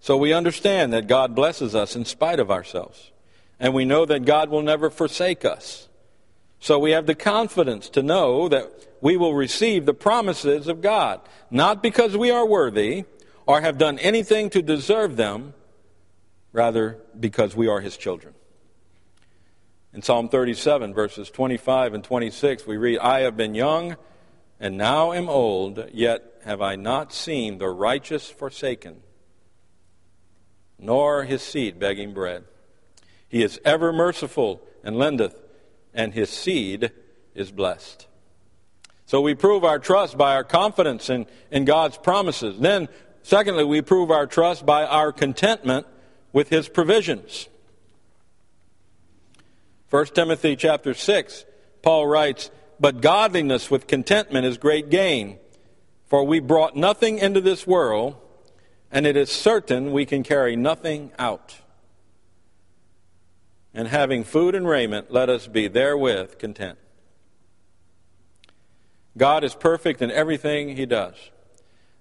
So 0.00 0.16
we 0.16 0.32
understand 0.32 0.92
that 0.92 1.06
God 1.06 1.34
blesses 1.34 1.74
us 1.74 1.94
in 1.94 2.04
spite 2.04 2.40
of 2.40 2.50
ourselves 2.50 3.12
and 3.60 3.72
we 3.72 3.84
know 3.84 4.04
that 4.04 4.24
God 4.24 4.50
will 4.50 4.62
never 4.62 4.90
forsake 4.90 5.44
us. 5.44 5.88
So 6.58 6.78
we 6.78 6.90
have 6.90 7.06
the 7.06 7.14
confidence 7.14 7.88
to 7.90 8.02
know 8.02 8.48
that 8.48 8.68
we 9.00 9.16
will 9.16 9.34
receive 9.34 9.86
the 9.86 9.94
promises 9.94 10.66
of 10.66 10.80
God, 10.80 11.20
not 11.50 11.82
because 11.82 12.16
we 12.16 12.30
are 12.30 12.46
worthy 12.46 13.04
or 13.46 13.60
have 13.60 13.78
done 13.78 13.98
anything 14.00 14.50
to 14.50 14.62
deserve 14.62 15.16
them, 15.16 15.54
rather 16.52 16.98
because 17.18 17.56
we 17.56 17.68
are 17.68 17.80
His 17.80 17.96
children. 17.96 18.34
In 19.92 20.02
Psalm 20.02 20.28
37, 20.28 20.94
verses 20.94 21.30
25 21.30 21.94
and 21.94 22.04
26, 22.04 22.66
we 22.66 22.76
read, 22.76 22.98
I 22.98 23.20
have 23.20 23.36
been 23.36 23.54
young 23.54 23.96
and 24.58 24.78
now 24.78 25.12
am 25.12 25.28
old, 25.28 25.90
yet 25.92 26.22
have 26.44 26.62
I 26.62 26.76
not 26.76 27.12
seen 27.12 27.58
the 27.58 27.68
righteous 27.68 28.30
forsaken, 28.30 29.02
nor 30.78 31.24
his 31.24 31.42
seed 31.42 31.78
begging 31.78 32.14
bread. 32.14 32.44
He 33.28 33.42
is 33.42 33.60
ever 33.64 33.92
merciful 33.92 34.62
and 34.82 34.96
lendeth, 34.96 35.34
and 35.92 36.14
his 36.14 36.30
seed 36.30 36.92
is 37.34 37.50
blessed. 37.50 38.06
So 39.04 39.20
we 39.20 39.34
prove 39.34 39.64
our 39.64 39.78
trust 39.78 40.16
by 40.16 40.34
our 40.34 40.44
confidence 40.44 41.10
in, 41.10 41.26
in 41.50 41.64
God's 41.64 41.98
promises. 41.98 42.58
Then 42.58 42.88
Secondly, 43.22 43.64
we 43.64 43.82
prove 43.82 44.10
our 44.10 44.26
trust 44.26 44.66
by 44.66 44.84
our 44.84 45.12
contentment 45.12 45.86
with 46.32 46.48
his 46.48 46.68
provisions. 46.68 47.48
1 49.90 50.06
Timothy 50.06 50.56
chapter 50.56 50.94
6, 50.94 51.44
Paul 51.82 52.06
writes, 52.06 52.50
But 52.80 53.02
godliness 53.02 53.70
with 53.70 53.86
contentment 53.86 54.46
is 54.46 54.56
great 54.56 54.88
gain, 54.88 55.38
for 56.06 56.24
we 56.24 56.40
brought 56.40 56.74
nothing 56.74 57.18
into 57.18 57.40
this 57.40 57.66
world, 57.66 58.16
and 58.90 59.06
it 59.06 59.16
is 59.16 59.30
certain 59.30 59.92
we 59.92 60.06
can 60.06 60.22
carry 60.22 60.56
nothing 60.56 61.12
out. 61.18 61.56
And 63.74 63.88
having 63.88 64.24
food 64.24 64.54
and 64.54 64.66
raiment, 64.66 65.10
let 65.10 65.28
us 65.28 65.46
be 65.46 65.68
therewith 65.68 66.38
content. 66.38 66.78
God 69.16 69.44
is 69.44 69.54
perfect 69.54 70.00
in 70.00 70.10
everything 70.10 70.76
he 70.76 70.86
does. 70.86 71.14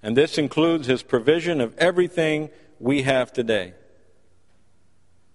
And 0.01 0.15
this 0.15 0.37
includes 0.37 0.87
his 0.87 1.03
provision 1.03 1.61
of 1.61 1.77
everything 1.77 2.49
we 2.79 3.03
have 3.03 3.31
today. 3.31 3.73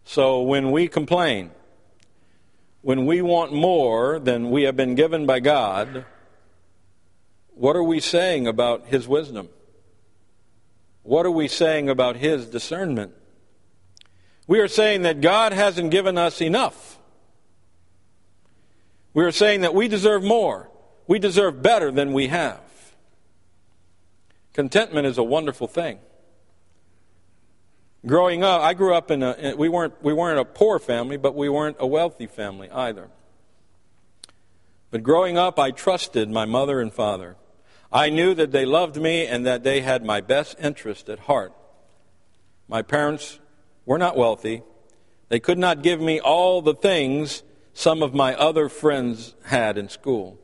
So 0.08 0.40
when 0.40 0.70
we 0.70 0.86
complain, 0.86 1.50
when 2.80 3.06
we 3.06 3.20
want 3.22 3.52
more 3.52 4.20
than 4.20 4.50
we 4.50 4.62
have 4.62 4.76
been 4.76 4.94
given 4.94 5.26
by 5.26 5.40
God, 5.40 6.06
what 7.56 7.74
are 7.74 7.82
we 7.82 7.98
saying 7.98 8.46
about 8.46 8.86
his 8.86 9.08
wisdom? 9.08 9.48
What 11.02 11.26
are 11.26 11.30
we 11.30 11.48
saying 11.48 11.90
about 11.90 12.16
his 12.16 12.46
discernment? 12.46 13.14
We 14.46 14.60
are 14.60 14.68
saying 14.68 15.02
that 15.02 15.20
God 15.20 15.52
hasn't 15.52 15.90
given 15.90 16.16
us 16.16 16.40
enough. 16.40 17.00
We 19.12 19.24
are 19.24 19.32
saying 19.32 19.62
that 19.62 19.74
we 19.74 19.88
deserve 19.88 20.22
more. 20.22 20.70
We 21.08 21.18
deserve 21.18 21.62
better 21.62 21.90
than 21.90 22.12
we 22.12 22.28
have. 22.28 22.60
Contentment 24.52 25.08
is 25.08 25.18
a 25.18 25.24
wonderful 25.24 25.66
thing. 25.66 25.98
Growing 28.06 28.44
up, 28.44 28.60
I 28.60 28.74
grew 28.74 28.94
up 28.94 29.10
in 29.10 29.22
a, 29.22 29.54
we 29.56 29.68
weren't, 29.68 29.94
we 30.00 30.12
weren't 30.12 30.38
a 30.38 30.44
poor 30.44 30.78
family, 30.78 31.16
but 31.16 31.34
we 31.34 31.48
weren't 31.48 31.76
a 31.80 31.86
wealthy 31.86 32.26
family 32.26 32.70
either. 32.70 33.08
But 34.92 35.02
growing 35.02 35.36
up, 35.36 35.58
I 35.58 35.72
trusted 35.72 36.30
my 36.30 36.44
mother 36.44 36.80
and 36.80 36.92
father. 36.92 37.36
I 37.92 38.10
knew 38.10 38.34
that 38.34 38.52
they 38.52 38.64
loved 38.64 38.96
me 38.96 39.26
and 39.26 39.44
that 39.44 39.64
they 39.64 39.80
had 39.80 40.04
my 40.04 40.20
best 40.20 40.56
interest 40.60 41.08
at 41.08 41.20
heart. 41.20 41.52
My 42.68 42.82
parents 42.82 43.40
were 43.84 43.98
not 43.98 44.16
wealthy. 44.16 44.62
They 45.28 45.40
could 45.40 45.58
not 45.58 45.82
give 45.82 46.00
me 46.00 46.20
all 46.20 46.62
the 46.62 46.74
things 46.74 47.42
some 47.74 48.02
of 48.02 48.14
my 48.14 48.34
other 48.36 48.68
friends 48.68 49.34
had 49.46 49.76
in 49.76 49.88
school. 49.88 50.38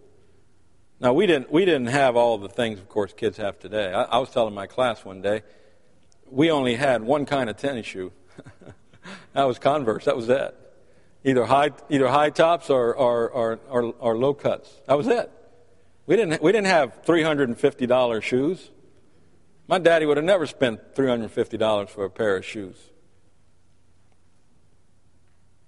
Now, 0.99 1.13
we 1.13 1.27
didn't, 1.27 1.53
we 1.53 1.65
didn't 1.65 1.87
have 1.87 2.17
all 2.17 2.39
the 2.39 2.49
things, 2.49 2.81
of 2.81 2.89
course, 2.89 3.13
kids 3.13 3.37
have 3.37 3.59
today. 3.61 3.93
I, 3.93 4.03
I 4.03 4.19
was 4.19 4.31
telling 4.31 4.55
my 4.55 4.67
class 4.67 5.05
one 5.05 5.23
day, 5.23 5.43
we 6.33 6.51
only 6.51 6.75
had 6.75 7.03
one 7.03 7.27
kind 7.27 7.51
of 7.51 7.57
tennis 7.57 7.87
shoe. 7.87 8.13
that 9.35 9.45
was 9.45 9.59
Converse. 9.59 10.07
That 10.07 10.17
was 10.17 10.29
it. 10.29 10.55
Either 11.25 11.45
high, 11.45 11.71
either 11.89 12.09
high 12.09 12.31
tops 12.31 12.71
or, 12.71 12.95
or, 12.95 13.29
or, 13.31 13.61
or, 13.69 13.95
or 13.99 14.17
low 14.17 14.35
cuts. 14.35 14.73
That 14.87 14.97
was 14.97 15.07
it. 15.07 15.31
We 16.07 16.17
didn't, 16.17 16.43
we 16.43 16.51
didn't 16.51 16.67
have 16.67 17.05
$350 17.05 18.23
shoes. 18.23 18.71
My 19.69 19.79
daddy 19.79 20.07
would 20.07 20.17
have 20.17 20.27
never 20.27 20.47
spent 20.47 20.95
$350 20.95 21.89
for 21.89 22.05
a 22.05 22.11
pair 22.11 22.37
of 22.37 22.45
shoes. 22.45 22.77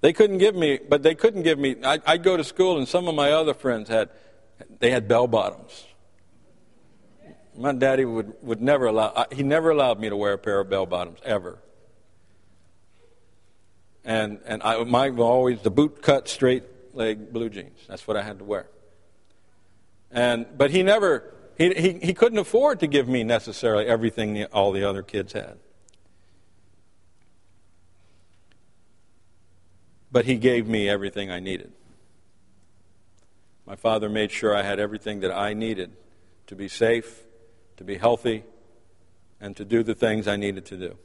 They 0.01 0.13
couldn't 0.13 0.39
give 0.39 0.55
me, 0.55 0.81
but 0.87 1.03
they 1.03 1.15
couldn't 1.15 1.43
give 1.43 1.59
me. 1.59 1.77
I, 1.83 1.99
I'd 2.07 2.23
go 2.23 2.37
to 2.37 2.45
school, 2.45 2.77
and 2.77 2.87
some 2.87 3.09
of 3.09 3.15
my 3.15 3.33
other 3.33 3.55
friends 3.55 3.89
had 3.89 4.11
they 4.79 4.91
had 4.91 5.09
bell 5.09 5.27
bottoms. 5.27 5.87
My 7.57 7.73
daddy 7.73 8.05
would, 8.05 8.35
would 8.43 8.61
never 8.61 8.87
allow, 8.87 9.27
he 9.31 9.43
never 9.43 9.71
allowed 9.71 10.01
me 10.01 10.09
to 10.09 10.17
wear 10.17 10.33
a 10.33 10.39
pair 10.39 10.61
of 10.61 10.69
bell 10.69 10.87
bottoms, 10.87 11.21
ever. 11.25 11.59
And, 14.05 14.41
and 14.45 14.63
I, 14.63 14.83
my 14.85 15.09
always 15.11 15.61
the 15.61 15.71
boot 15.71 16.03
cut 16.03 16.29
straight 16.29 16.65
leg 16.95 17.33
blue 17.33 17.49
jeans. 17.49 17.79
That's 17.89 18.07
what 18.07 18.17
I 18.17 18.23
had 18.23 18.39
to 18.39 18.45
wear. 18.45 18.67
And, 20.11 20.47
but 20.57 20.71
he 20.71 20.83
never, 20.83 21.33
he, 21.57 21.73
he, 21.75 21.93
he 22.03 22.15
couldn't 22.15 22.39
afford 22.39 22.81
to 22.81 22.87
give 22.87 23.09
me 23.09 23.25
necessarily 23.25 23.87
everything 23.87 24.35
the, 24.35 24.47
all 24.47 24.73
the 24.73 24.89
other 24.89 25.03
kids 25.03 25.33
had. 25.33 25.59
But 30.13 30.27
he 30.27 30.37
gave 30.37 30.69
me 30.69 30.89
everything 30.89 31.31
I 31.31 31.41
needed. 31.41 31.73
My 33.67 33.75
father 33.77 34.09
made 34.09 34.31
sure 34.31 34.55
I 34.55 34.63
had 34.63 34.79
everything 34.79 35.21
that 35.21 35.33
I 35.33 35.55
needed 35.55 35.93
to 36.47 36.55
be 36.55 36.69
safe, 36.69 37.23
to 37.77 37.85
be 37.85 37.97
healthy, 37.97 38.45
and 39.41 39.57
to 39.57 39.65
do 39.65 39.83
the 39.83 39.95
things 39.95 40.27
I 40.27 40.37
needed 40.37 40.65
to 40.67 40.77
do. 40.77 40.97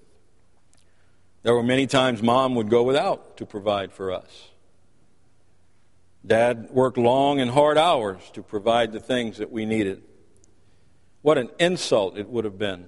There 1.44 1.54
were 1.54 1.64
many 1.64 1.88
times 1.88 2.22
mom 2.22 2.56
would 2.56 2.70
go 2.70 2.84
without 2.84 3.38
to 3.38 3.46
provide 3.46 3.92
for 3.92 4.12
us. 4.12 4.50
Dad 6.26 6.70
worked 6.72 6.98
long 6.98 7.40
and 7.40 7.52
hard 7.52 7.78
hours 7.78 8.22
to 8.34 8.44
provide 8.44 8.92
the 8.92 9.00
things 9.00 9.38
that 9.38 9.52
we 9.52 9.66
needed. 9.66 10.04
What 11.22 11.38
an 11.38 11.50
insult 11.60 12.18
it 12.18 12.30
would 12.30 12.46
have 12.46 12.58
been. 12.58 12.88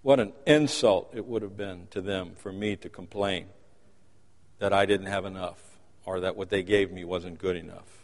What 0.00 0.18
an 0.18 0.32
insult 0.46 1.12
it 1.14 1.26
would 1.26 1.42
have 1.42 1.56
been 1.56 1.86
to 1.90 2.00
them 2.00 2.32
for 2.36 2.52
me 2.52 2.76
to 2.76 2.88
complain 2.88 3.46
that 4.58 4.72
I 4.72 4.86
didn't 4.86 5.06
have 5.06 5.24
enough 5.24 5.60
or 6.04 6.20
that 6.20 6.36
what 6.36 6.50
they 6.50 6.62
gave 6.62 6.90
me 6.90 7.04
wasn't 7.04 7.38
good 7.38 7.56
enough. 7.56 8.01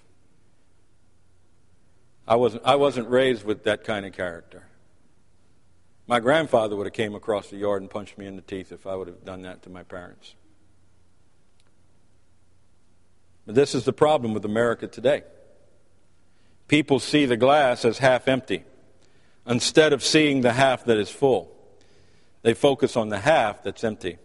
I 2.28 2.36
wasn't, 2.36 2.62
I 2.66 2.76
wasn't 2.76 3.08
raised 3.08 3.42
with 3.42 3.64
that 3.64 3.84
kind 3.84 4.04
of 4.04 4.12
character. 4.12 4.64
My 6.06 6.20
grandfather 6.20 6.76
would 6.76 6.86
have 6.86 6.92
came 6.92 7.14
across 7.14 7.48
the 7.48 7.56
yard 7.56 7.80
and 7.80 7.90
punched 7.90 8.18
me 8.18 8.26
in 8.26 8.36
the 8.36 8.42
teeth 8.42 8.70
if 8.70 8.86
I 8.86 8.94
would 8.96 9.08
have 9.08 9.24
done 9.24 9.42
that 9.42 9.62
to 9.62 9.70
my 9.70 9.82
parents. 9.82 10.34
But 13.46 13.54
this 13.54 13.74
is 13.74 13.84
the 13.84 13.94
problem 13.94 14.34
with 14.34 14.44
America 14.44 14.86
today. 14.86 15.22
People 16.68 17.00
see 17.00 17.24
the 17.24 17.38
glass 17.38 17.86
as 17.86 17.96
half 17.96 18.28
empty 18.28 18.64
instead 19.46 19.94
of 19.94 20.04
seeing 20.04 20.42
the 20.42 20.52
half 20.52 20.84
that 20.84 20.98
is 20.98 21.08
full. 21.08 21.50
They 22.42 22.52
focus 22.52 22.94
on 22.94 23.08
the 23.08 23.20
half 23.20 23.62
that's 23.62 23.82
empty. 23.82 24.18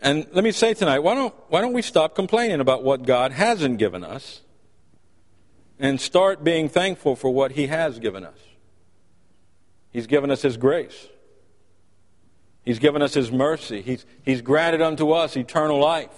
And 0.00 0.26
let 0.32 0.42
me 0.42 0.50
say 0.50 0.74
tonight, 0.74 0.98
why 0.98 1.14
don't, 1.14 1.34
why 1.48 1.60
don't 1.60 1.74
we 1.74 1.82
stop 1.82 2.16
complaining 2.16 2.58
about 2.58 2.82
what 2.82 3.04
God 3.04 3.30
hasn't 3.30 3.78
given 3.78 4.02
us 4.02 4.40
and 5.80 6.00
start 6.00 6.44
being 6.44 6.68
thankful 6.68 7.16
for 7.16 7.30
what 7.30 7.52
He 7.52 7.66
has 7.66 7.98
given 7.98 8.24
us. 8.24 8.38
He's 9.90 10.06
given 10.06 10.30
us 10.30 10.42
His 10.42 10.56
grace. 10.56 11.08
He's 12.64 12.78
given 12.78 13.00
us 13.02 13.14
His 13.14 13.32
mercy. 13.32 13.80
He's, 13.80 14.04
he's 14.22 14.42
granted 14.42 14.82
unto 14.82 15.10
us 15.10 15.36
eternal 15.36 15.80
life. 15.80 16.10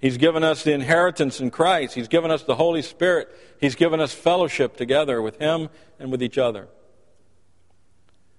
He's 0.00 0.16
given 0.16 0.42
us 0.42 0.64
the 0.64 0.72
inheritance 0.72 1.40
in 1.40 1.50
Christ. 1.50 1.94
He's 1.94 2.08
given 2.08 2.30
us 2.30 2.42
the 2.42 2.54
Holy 2.54 2.82
Spirit. 2.82 3.28
He's 3.60 3.74
given 3.74 4.00
us 4.00 4.14
fellowship 4.14 4.76
together 4.76 5.20
with 5.20 5.38
Him 5.38 5.68
and 5.98 6.10
with 6.10 6.22
each 6.22 6.38
other. 6.38 6.68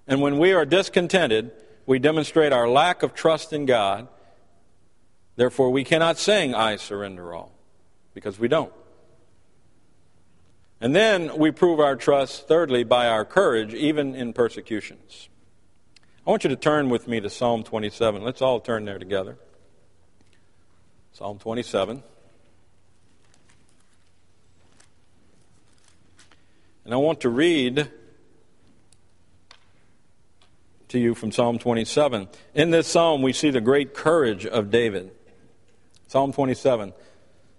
And 0.08 0.22
when 0.22 0.40
we 0.40 0.54
are 0.54 0.66
discontented, 0.66 1.52
we 1.86 2.00
demonstrate 2.00 2.52
our 2.52 2.68
lack 2.68 3.04
of 3.04 3.14
trust 3.14 3.54
in 3.54 3.68
God. 3.68 4.08
Therefore, 5.36 5.70
we 5.70 5.84
cannot 5.84 6.18
sing, 6.18 6.56
I 6.56 6.78
surrender 6.78 7.34
all, 7.34 7.52
because 8.16 8.40
we 8.40 8.48
don't. 8.48 8.74
And 10.82 10.96
then 10.96 11.38
we 11.38 11.52
prove 11.52 11.80
our 11.80 11.96
trust, 11.96 12.48
thirdly, 12.48 12.84
by 12.84 13.08
our 13.08 13.26
courage, 13.26 13.74
even 13.74 14.16
in 14.16 14.32
persecutions. 14.34 15.28
I 16.26 16.30
want 16.30 16.44
you 16.44 16.50
to 16.50 16.56
turn 16.56 16.90
with 16.90 17.08
me 17.08 17.20
to 17.20 17.30
Psalm 17.30 17.64
27. 17.64 18.24
Let's 18.24 18.42
all 18.42 18.60
turn 18.60 18.86
there 18.86 19.00
together. 19.00 19.38
Psalm 21.12 21.38
27. 21.38 22.04
And 26.86 26.94
I 26.94 26.98
want 26.98 27.22
to 27.22 27.30
read 27.30 27.92
to 30.88 31.00
you 31.00 31.14
from 31.14 31.32
Psalm 31.32 31.60
27. 31.60 32.30
In 32.56 32.72
this 32.72 32.88
psalm, 32.88 33.22
we 33.22 33.34
see 33.34 33.50
the 33.50 33.62
great 33.62 33.94
courage 33.94 34.46
of 34.46 34.72
David. 34.72 35.12
Psalm 36.08 36.32
27. 36.34 36.94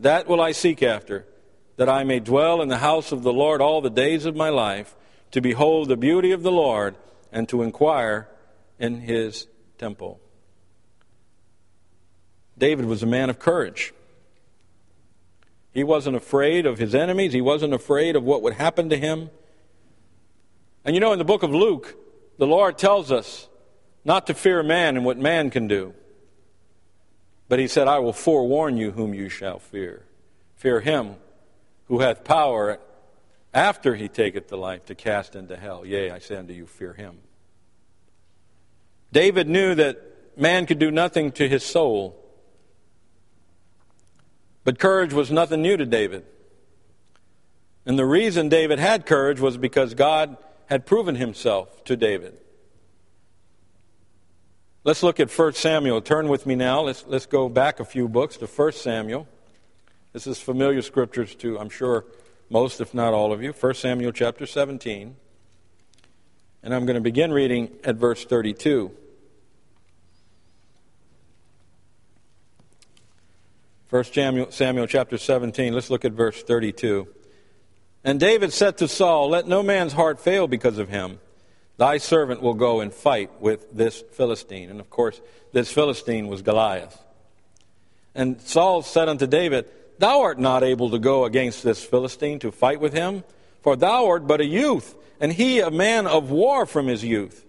that 0.00 0.26
will 0.26 0.40
I 0.40 0.52
seek 0.52 0.82
after, 0.82 1.26
that 1.76 1.88
I 1.88 2.04
may 2.04 2.20
dwell 2.20 2.60
in 2.62 2.68
the 2.68 2.78
house 2.78 3.12
of 3.12 3.22
the 3.22 3.32
Lord 3.32 3.60
all 3.60 3.80
the 3.80 3.90
days 3.90 4.26
of 4.26 4.36
my 4.36 4.48
life, 4.48 4.94
to 5.30 5.40
behold 5.40 5.88
the 5.88 5.96
beauty 5.96 6.32
of 6.32 6.42
the 6.42 6.50
Lord 6.50 6.96
and 7.32 7.48
to 7.48 7.62
inquire 7.62 8.28
in 8.78 9.00
his 9.00 9.46
temple. 9.78 10.20
David 12.58 12.86
was 12.86 13.02
a 13.02 13.06
man 13.06 13.30
of 13.30 13.38
courage. 13.38 13.94
He 15.72 15.84
wasn't 15.84 16.16
afraid 16.16 16.66
of 16.66 16.78
his 16.78 16.94
enemies, 16.94 17.32
he 17.32 17.40
wasn't 17.40 17.74
afraid 17.74 18.16
of 18.16 18.24
what 18.24 18.42
would 18.42 18.54
happen 18.54 18.90
to 18.90 18.96
him. 18.96 19.30
And 20.84 20.96
you 20.96 21.00
know, 21.00 21.12
in 21.12 21.18
the 21.18 21.24
book 21.24 21.42
of 21.42 21.54
Luke, 21.54 21.96
the 22.38 22.46
Lord 22.46 22.76
tells 22.76 23.12
us 23.12 23.48
not 24.04 24.26
to 24.26 24.34
fear 24.34 24.62
man 24.62 24.96
and 24.96 25.04
what 25.04 25.18
man 25.18 25.50
can 25.50 25.68
do. 25.68 25.94
But 27.50 27.58
he 27.58 27.66
said, 27.66 27.88
I 27.88 27.98
will 27.98 28.12
forewarn 28.12 28.76
you 28.76 28.92
whom 28.92 29.12
you 29.12 29.28
shall 29.28 29.58
fear. 29.58 30.04
Fear 30.54 30.82
him 30.82 31.16
who 31.86 31.98
hath 31.98 32.22
power 32.22 32.78
after 33.52 33.96
he 33.96 34.06
taketh 34.06 34.46
the 34.46 34.56
life 34.56 34.86
to 34.86 34.94
cast 34.94 35.34
into 35.34 35.56
hell. 35.56 35.84
Yea, 35.84 36.12
I 36.12 36.20
say 36.20 36.36
unto 36.36 36.52
you, 36.52 36.64
fear 36.64 36.92
him. 36.92 37.18
David 39.10 39.48
knew 39.48 39.74
that 39.74 40.00
man 40.38 40.64
could 40.64 40.78
do 40.78 40.92
nothing 40.92 41.32
to 41.32 41.48
his 41.48 41.64
soul. 41.64 42.16
But 44.62 44.78
courage 44.78 45.12
was 45.12 45.32
nothing 45.32 45.60
new 45.60 45.76
to 45.76 45.86
David. 45.86 46.24
And 47.84 47.98
the 47.98 48.06
reason 48.06 48.48
David 48.48 48.78
had 48.78 49.06
courage 49.06 49.40
was 49.40 49.56
because 49.56 49.94
God 49.94 50.36
had 50.66 50.86
proven 50.86 51.16
himself 51.16 51.82
to 51.86 51.96
David. 51.96 52.36
Let's 54.82 55.02
look 55.02 55.20
at 55.20 55.30
1 55.30 55.52
Samuel. 55.54 56.00
Turn 56.00 56.28
with 56.28 56.46
me 56.46 56.54
now. 56.54 56.80
Let's, 56.80 57.04
let's 57.06 57.26
go 57.26 57.50
back 57.50 57.80
a 57.80 57.84
few 57.84 58.08
books 58.08 58.38
to 58.38 58.46
1 58.46 58.72
Samuel. 58.72 59.28
This 60.14 60.26
is 60.26 60.40
familiar 60.40 60.80
scriptures 60.80 61.34
to, 61.36 61.58
I'm 61.58 61.68
sure, 61.68 62.06
most, 62.48 62.80
if 62.80 62.94
not 62.94 63.12
all 63.12 63.30
of 63.32 63.42
you. 63.42 63.52
1 63.52 63.74
Samuel 63.74 64.12
chapter 64.12 64.46
17. 64.46 65.16
And 66.62 66.74
I'm 66.74 66.86
going 66.86 66.94
to 66.94 67.02
begin 67.02 67.30
reading 67.30 67.70
at 67.84 67.96
verse 67.96 68.24
32. 68.24 68.90
1 73.90 74.04
Samuel, 74.04 74.50
Samuel 74.50 74.86
chapter 74.86 75.18
17, 75.18 75.74
let's 75.74 75.90
look 75.90 76.04
at 76.04 76.12
verse 76.12 76.42
32. 76.42 77.06
And 78.02 78.18
David 78.18 78.52
said 78.52 78.78
to 78.78 78.88
Saul, 78.88 79.28
Let 79.28 79.46
no 79.46 79.62
man's 79.62 79.92
heart 79.92 80.20
fail 80.20 80.46
because 80.46 80.78
of 80.78 80.88
him. 80.88 81.18
Thy 81.80 81.96
servant 81.96 82.42
will 82.42 82.52
go 82.52 82.80
and 82.80 82.92
fight 82.92 83.40
with 83.40 83.74
this 83.74 84.04
Philistine. 84.12 84.68
And 84.68 84.80
of 84.80 84.90
course, 84.90 85.18
this 85.54 85.72
Philistine 85.72 86.28
was 86.28 86.42
Goliath. 86.42 87.02
And 88.14 88.38
Saul 88.42 88.82
said 88.82 89.08
unto 89.08 89.26
David, 89.26 89.64
Thou 89.98 90.20
art 90.20 90.38
not 90.38 90.62
able 90.62 90.90
to 90.90 90.98
go 90.98 91.24
against 91.24 91.62
this 91.62 91.82
Philistine 91.82 92.38
to 92.40 92.52
fight 92.52 92.80
with 92.80 92.92
him, 92.92 93.24
for 93.62 93.76
thou 93.76 94.08
art 94.08 94.26
but 94.26 94.42
a 94.42 94.44
youth, 94.44 94.94
and 95.20 95.32
he 95.32 95.60
a 95.60 95.70
man 95.70 96.06
of 96.06 96.30
war 96.30 96.66
from 96.66 96.86
his 96.86 97.02
youth. 97.02 97.46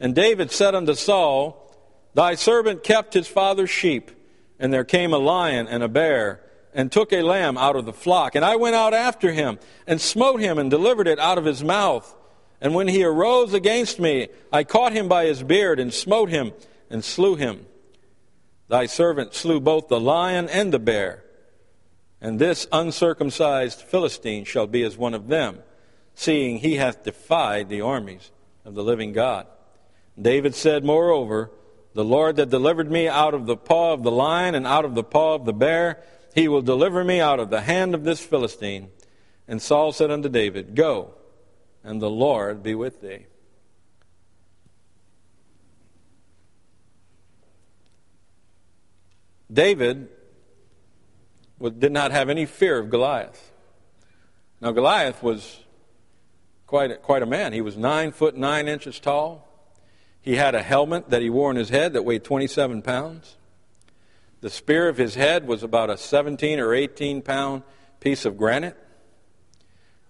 And 0.00 0.14
David 0.14 0.50
said 0.50 0.74
unto 0.74 0.94
Saul, 0.94 1.76
Thy 2.14 2.36
servant 2.36 2.82
kept 2.82 3.12
his 3.12 3.28
father's 3.28 3.68
sheep 3.68 4.12
and 4.58 4.72
there 4.72 4.82
came 4.82 5.12
a 5.12 5.18
lion 5.18 5.68
and 5.68 5.82
a 5.82 5.88
bear 5.88 6.40
and 6.72 6.90
took 6.90 7.12
a 7.12 7.20
lamb 7.20 7.58
out 7.58 7.76
of 7.76 7.84
the 7.84 7.92
flock. 7.92 8.34
And 8.34 8.46
I 8.46 8.56
went 8.56 8.76
out 8.76 8.94
after 8.94 9.30
him 9.30 9.58
and 9.86 10.00
smote 10.00 10.40
him 10.40 10.56
and 10.56 10.70
delivered 10.70 11.06
it 11.06 11.18
out 11.18 11.36
of 11.36 11.44
his 11.44 11.62
mouth. 11.62 12.16
And 12.62 12.76
when 12.76 12.86
he 12.86 13.02
arose 13.02 13.54
against 13.54 13.98
me, 13.98 14.28
I 14.52 14.62
caught 14.62 14.92
him 14.92 15.08
by 15.08 15.24
his 15.24 15.42
beard 15.42 15.80
and 15.80 15.92
smote 15.92 16.30
him 16.30 16.52
and 16.88 17.04
slew 17.04 17.34
him. 17.34 17.66
Thy 18.68 18.86
servant 18.86 19.34
slew 19.34 19.58
both 19.58 19.88
the 19.88 19.98
lion 19.98 20.48
and 20.48 20.72
the 20.72 20.78
bear. 20.78 21.24
And 22.20 22.38
this 22.38 22.68
uncircumcised 22.70 23.80
Philistine 23.82 24.44
shall 24.44 24.68
be 24.68 24.84
as 24.84 24.96
one 24.96 25.12
of 25.12 25.26
them, 25.26 25.58
seeing 26.14 26.58
he 26.58 26.76
hath 26.76 27.02
defied 27.02 27.68
the 27.68 27.80
armies 27.80 28.30
of 28.64 28.76
the 28.76 28.84
living 28.84 29.12
God. 29.12 29.48
David 30.20 30.54
said, 30.54 30.84
Moreover, 30.84 31.50
the 31.94 32.04
Lord 32.04 32.36
that 32.36 32.50
delivered 32.50 32.92
me 32.92 33.08
out 33.08 33.34
of 33.34 33.46
the 33.46 33.56
paw 33.56 33.92
of 33.92 34.04
the 34.04 34.12
lion 34.12 34.54
and 34.54 34.68
out 34.68 34.84
of 34.84 34.94
the 34.94 35.02
paw 35.02 35.34
of 35.34 35.46
the 35.46 35.52
bear, 35.52 36.00
he 36.32 36.46
will 36.46 36.62
deliver 36.62 37.02
me 37.02 37.18
out 37.18 37.40
of 37.40 37.50
the 37.50 37.62
hand 37.62 37.92
of 37.92 38.04
this 38.04 38.20
Philistine. 38.20 38.88
And 39.48 39.60
Saul 39.60 39.90
said 39.90 40.12
unto 40.12 40.28
David, 40.28 40.76
Go, 40.76 41.14
and 41.84 42.00
the 42.00 42.10
Lord 42.10 42.62
be 42.62 42.74
with 42.74 43.00
thee. 43.00 43.26
David 49.52 50.08
did 51.78 51.92
not 51.92 52.10
have 52.10 52.28
any 52.28 52.46
fear 52.46 52.78
of 52.78 52.90
Goliath. 52.90 53.52
Now, 54.60 54.72
Goliath 54.72 55.22
was 55.22 55.60
quite 56.66 56.90
a, 56.90 56.96
quite 56.96 57.22
a 57.22 57.26
man. 57.26 57.52
He 57.52 57.60
was 57.60 57.76
nine 57.76 58.12
foot 58.12 58.36
nine 58.36 58.66
inches 58.66 58.98
tall. 58.98 59.48
He 60.20 60.36
had 60.36 60.54
a 60.54 60.62
helmet 60.62 61.10
that 61.10 61.20
he 61.20 61.28
wore 61.28 61.50
on 61.50 61.56
his 61.56 61.68
head 61.68 61.92
that 61.92 62.04
weighed 62.04 62.24
27 62.24 62.80
pounds. 62.82 63.36
The 64.40 64.50
spear 64.50 64.88
of 64.88 64.96
his 64.96 65.16
head 65.16 65.46
was 65.46 65.62
about 65.62 65.90
a 65.90 65.96
17 65.96 66.58
or 66.58 66.72
18 66.72 67.22
pound 67.22 67.62
piece 68.00 68.24
of 68.24 68.36
granite. 68.36 68.76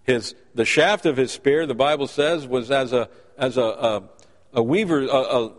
His, 0.05 0.35
the 0.55 0.65
shaft 0.65 1.07
of 1.07 1.17
his 1.17 1.31
spear, 1.31 1.67
the 1.67 1.75
Bible 1.75 2.07
says, 2.07 2.47
was 2.47 2.71
as 2.71 2.93
a, 2.93 3.09
as 3.39 3.57
a, 3.57 3.63
a, 3.63 4.03
a 4.55 4.63
weaver, 4.63 5.03
a, 5.03 5.07
a, 5.07 5.53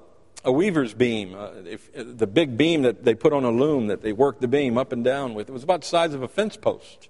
a, 0.46 0.52
weaver's 0.52 0.94
beam, 0.94 1.34
uh, 1.34 1.52
if, 1.66 1.90
the 1.94 2.28
big 2.28 2.58
beam 2.58 2.82
that 2.82 3.06
they 3.06 3.16
put 3.16 3.32
on 3.32 3.46
a 3.46 3.52
loom 3.52 3.88
that 3.88 4.02
they 4.02 4.12
worked 4.12 4.42
the 4.42 4.48
beam 4.48 4.78
up 4.78 4.92
and 4.92 5.04
down 5.04 5.34
with. 5.34 5.50
It 5.50 5.54
was 5.54 5.64
about 5.64 5.82
the 5.82 5.88
size 5.88 6.14
of 6.14 6.24
a 6.24 6.28
fence 6.28 6.58
post. 6.58 7.10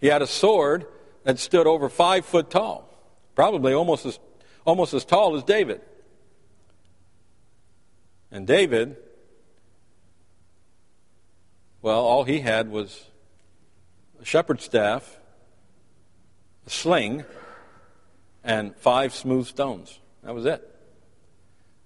He 0.00 0.08
had 0.08 0.22
a 0.22 0.26
sword 0.26 0.86
that 1.22 1.38
stood 1.38 1.66
over 1.66 1.88
five 1.88 2.26
foot 2.26 2.50
tall, 2.50 2.88
probably 3.34 3.72
almost 3.72 4.04
as 4.06 4.18
almost 4.64 4.94
as 4.94 5.04
tall 5.04 5.36
as 5.36 5.44
David. 5.44 5.80
And 8.30 8.46
David, 8.46 8.96
well, 11.82 12.00
all 12.00 12.24
he 12.24 12.40
had 12.40 12.68
was 12.70 13.04
a 14.20 14.24
shepherd's 14.24 14.64
staff, 14.64 15.18
a 16.66 16.70
sling, 16.70 17.24
and 18.42 18.76
five 18.76 19.14
smooth 19.14 19.46
stones. 19.46 19.98
That 20.22 20.34
was 20.34 20.44
it. 20.44 20.70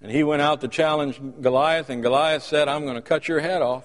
And 0.01 0.13
he 0.13 0.23
went 0.23 0.43
out 0.43 0.61
to 0.61 0.69
challenge 0.69 1.21
Goliath, 1.41 1.91
and 1.91 2.03
Goliath 2.03 2.43
said, 2.43 2.69
I'm 2.69 2.85
going 2.85 2.97
to 2.97 3.03
cut 3.03 3.29
your 3.29 3.41
head 3.41 3.63
off. 3.63 3.85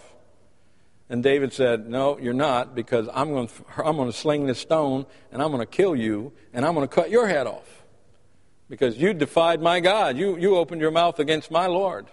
And 1.10 1.22
David 1.22 1.54
said, 1.54 1.88
No, 1.88 2.18
you're 2.18 2.34
not, 2.34 2.76
because 2.76 3.08
I'm 3.14 3.30
going, 3.30 3.48
to, 3.48 3.54
I'm 3.84 3.96
going 3.96 4.12
to 4.12 4.18
sling 4.18 4.48
this 4.48 4.60
stone, 4.60 5.06
and 5.32 5.42
I'm 5.42 5.52
going 5.52 5.60
to 5.60 5.72
kill 5.72 5.96
you, 5.96 6.34
and 6.54 6.66
I'm 6.66 6.74
going 6.74 6.88
to 6.88 6.94
cut 6.94 7.10
your 7.10 7.28
head 7.28 7.48
off 7.48 7.84
because 8.70 8.98
you 8.98 9.14
defied 9.14 9.62
my 9.62 9.80
God. 9.80 10.18
You, 10.18 10.38
you 10.38 10.56
opened 10.56 10.82
your 10.82 10.92
mouth 10.92 11.20
against 11.20 11.52
my 11.52 11.68
Lord. 11.68 12.08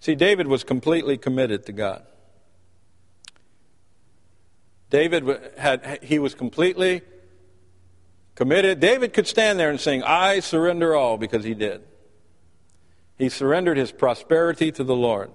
See, 0.00 0.14
David 0.14 0.46
was 0.46 0.64
completely 0.64 1.16
committed 1.16 1.66
to 1.66 1.72
God. 1.72 2.04
David 4.90 5.52
had, 5.58 6.02
he 6.02 6.18
was 6.18 6.34
completely 6.34 7.02
committed. 8.36 8.78
David 8.78 9.12
could 9.12 9.26
stand 9.26 9.58
there 9.58 9.70
and 9.70 9.80
sing, 9.80 10.04
I 10.04 10.38
surrender 10.40 10.94
all, 10.94 11.18
because 11.18 11.42
he 11.42 11.54
did. 11.54 11.82
He 13.18 13.28
surrendered 13.28 13.78
his 13.78 13.90
prosperity 13.90 14.70
to 14.72 14.84
the 14.84 14.94
Lord. 14.94 15.32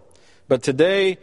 But 0.47 0.63
today, 0.63 1.17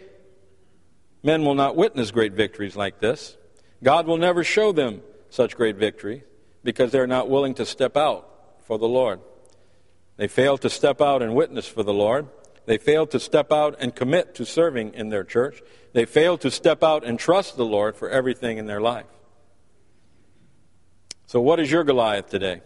men 1.22 1.44
will 1.44 1.54
not 1.54 1.76
witness 1.76 2.10
great 2.10 2.34
victories 2.34 2.76
like 2.76 3.00
this. 3.00 3.36
God 3.82 4.06
will 4.06 4.18
never 4.18 4.44
show 4.44 4.72
them 4.72 5.02
such 5.30 5.56
great 5.56 5.76
victory 5.76 6.24
because 6.64 6.90
they're 6.90 7.06
not 7.06 7.30
willing 7.30 7.54
to 7.54 7.64
step 7.64 7.96
out 7.96 8.28
for 8.64 8.78
the 8.78 8.88
Lord. 8.88 9.20
They 10.16 10.26
fail 10.26 10.58
to 10.58 10.68
step 10.68 11.00
out 11.00 11.22
and 11.22 11.34
witness 11.34 11.68
for 11.68 11.84
the 11.84 11.94
Lord. 11.94 12.26
They 12.66 12.76
fail 12.76 13.06
to 13.06 13.20
step 13.20 13.52
out 13.52 13.76
and 13.78 13.94
commit 13.94 14.34
to 14.34 14.44
serving 14.44 14.94
in 14.94 15.10
their 15.10 15.24
church. 15.24 15.62
They 15.92 16.04
fail 16.04 16.36
to 16.38 16.50
step 16.50 16.82
out 16.82 17.04
and 17.04 17.18
trust 17.18 17.56
the 17.56 17.64
Lord 17.64 17.96
for 17.96 18.10
everything 18.10 18.58
in 18.58 18.66
their 18.66 18.80
life. 18.80 19.06
So, 21.28 21.42
what 21.42 21.60
is 21.60 21.70
your 21.70 21.84
Goliath 21.84 22.30
today? 22.30 22.62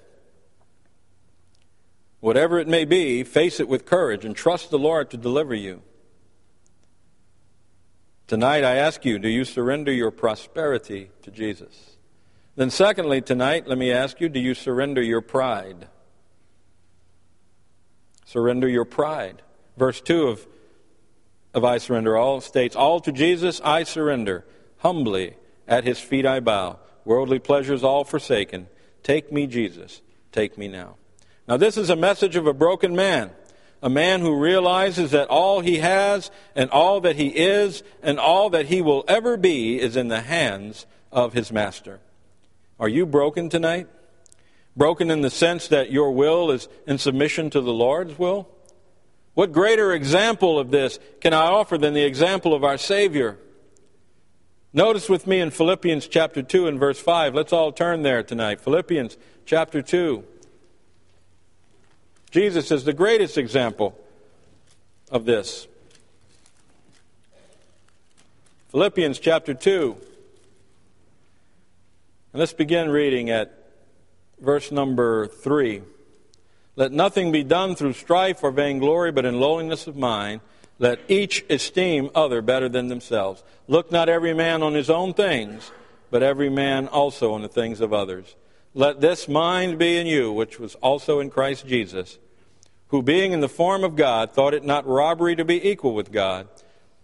Whatever 2.20 2.60
it 2.60 2.68
may 2.68 2.84
be, 2.84 3.24
face 3.24 3.58
it 3.58 3.66
with 3.66 3.84
courage 3.84 4.24
and 4.24 4.36
trust 4.36 4.70
the 4.70 4.78
Lord 4.78 5.10
to 5.10 5.16
deliver 5.16 5.52
you. 5.52 5.82
Tonight, 8.28 8.62
I 8.62 8.76
ask 8.76 9.04
you, 9.04 9.18
do 9.18 9.28
you 9.28 9.44
surrender 9.44 9.90
your 9.90 10.12
prosperity 10.12 11.10
to 11.22 11.32
Jesus? 11.32 11.96
Then, 12.54 12.70
secondly, 12.70 13.20
tonight, 13.20 13.66
let 13.66 13.78
me 13.78 13.90
ask 13.90 14.20
you, 14.20 14.28
do 14.28 14.38
you 14.38 14.54
surrender 14.54 15.02
your 15.02 15.22
pride? 15.22 15.88
Surrender 18.24 18.68
your 18.68 18.84
pride. 18.84 19.42
Verse 19.76 20.00
2 20.00 20.28
of, 20.28 20.46
of 21.52 21.64
I 21.64 21.78
Surrender 21.78 22.16
All 22.16 22.40
states, 22.40 22.76
All 22.76 23.00
to 23.00 23.10
Jesus 23.10 23.60
I 23.64 23.82
surrender. 23.82 24.46
Humbly 24.78 25.34
at 25.66 25.82
his 25.82 25.98
feet 25.98 26.24
I 26.24 26.38
bow. 26.38 26.78
Worldly 27.04 27.38
pleasures 27.38 27.82
all 27.82 28.04
forsaken. 28.04 28.68
Take 29.02 29.32
me, 29.32 29.46
Jesus. 29.46 30.02
Take 30.30 30.56
me 30.56 30.68
now. 30.68 30.96
Now, 31.48 31.56
this 31.56 31.76
is 31.76 31.90
a 31.90 31.96
message 31.96 32.36
of 32.36 32.46
a 32.46 32.54
broken 32.54 32.94
man. 32.94 33.32
A 33.82 33.90
man 33.90 34.20
who 34.20 34.38
realizes 34.38 35.10
that 35.10 35.28
all 35.28 35.60
he 35.60 35.78
has 35.78 36.30
and 36.54 36.70
all 36.70 37.00
that 37.00 37.16
he 37.16 37.28
is 37.28 37.82
and 38.00 38.18
all 38.20 38.48
that 38.50 38.66
he 38.66 38.80
will 38.80 39.04
ever 39.08 39.36
be 39.36 39.80
is 39.80 39.96
in 39.96 40.06
the 40.06 40.20
hands 40.20 40.86
of 41.10 41.32
his 41.32 41.50
master. 41.50 41.98
Are 42.78 42.88
you 42.88 43.06
broken 43.06 43.48
tonight? 43.48 43.88
Broken 44.76 45.10
in 45.10 45.20
the 45.20 45.30
sense 45.30 45.68
that 45.68 45.90
your 45.90 46.12
will 46.12 46.52
is 46.52 46.68
in 46.86 46.98
submission 46.98 47.50
to 47.50 47.60
the 47.60 47.72
Lord's 47.72 48.18
will? 48.18 48.48
What 49.34 49.52
greater 49.52 49.92
example 49.92 50.58
of 50.58 50.70
this 50.70 50.98
can 51.20 51.34
I 51.34 51.46
offer 51.46 51.76
than 51.76 51.94
the 51.94 52.04
example 52.04 52.54
of 52.54 52.64
our 52.64 52.78
Savior? 52.78 53.38
Notice 54.74 55.10
with 55.10 55.26
me 55.26 55.38
in 55.38 55.50
Philippians 55.50 56.08
chapter 56.08 56.42
2 56.42 56.66
and 56.66 56.80
verse 56.80 56.98
5. 56.98 57.34
Let's 57.34 57.52
all 57.52 57.72
turn 57.72 58.02
there 58.02 58.22
tonight. 58.22 58.58
Philippians 58.58 59.18
chapter 59.44 59.82
2. 59.82 60.24
Jesus 62.30 62.70
is 62.70 62.84
the 62.84 62.94
greatest 62.94 63.36
example 63.36 63.98
of 65.10 65.26
this. 65.26 65.66
Philippians 68.70 69.18
chapter 69.18 69.52
2. 69.52 69.94
And 72.32 72.40
let's 72.40 72.54
begin 72.54 72.88
reading 72.88 73.28
at 73.28 73.52
verse 74.40 74.72
number 74.72 75.26
3. 75.26 75.82
Let 76.76 76.92
nothing 76.92 77.30
be 77.30 77.44
done 77.44 77.74
through 77.74 77.92
strife 77.92 78.42
or 78.42 78.50
vainglory, 78.50 79.12
but 79.12 79.26
in 79.26 79.38
lowliness 79.38 79.86
of 79.86 79.96
mind. 79.96 80.40
Let 80.78 81.00
each 81.08 81.44
esteem 81.48 82.10
other 82.14 82.42
better 82.42 82.68
than 82.68 82.88
themselves. 82.88 83.42
Look 83.68 83.92
not 83.92 84.08
every 84.08 84.34
man 84.34 84.62
on 84.62 84.74
his 84.74 84.90
own 84.90 85.14
things, 85.14 85.70
but 86.10 86.22
every 86.22 86.50
man 86.50 86.88
also 86.88 87.32
on 87.32 87.42
the 87.42 87.48
things 87.48 87.80
of 87.80 87.92
others. 87.92 88.34
Let 88.74 89.00
this 89.00 89.28
mind 89.28 89.78
be 89.78 89.98
in 89.98 90.06
you, 90.06 90.32
which 90.32 90.58
was 90.58 90.74
also 90.76 91.20
in 91.20 91.30
Christ 91.30 91.66
Jesus, 91.66 92.18
who 92.88 93.02
being 93.02 93.32
in 93.32 93.40
the 93.40 93.48
form 93.48 93.84
of 93.84 93.96
God, 93.96 94.32
thought 94.32 94.54
it 94.54 94.64
not 94.64 94.86
robbery 94.86 95.36
to 95.36 95.44
be 95.44 95.68
equal 95.68 95.94
with 95.94 96.10
God 96.10 96.48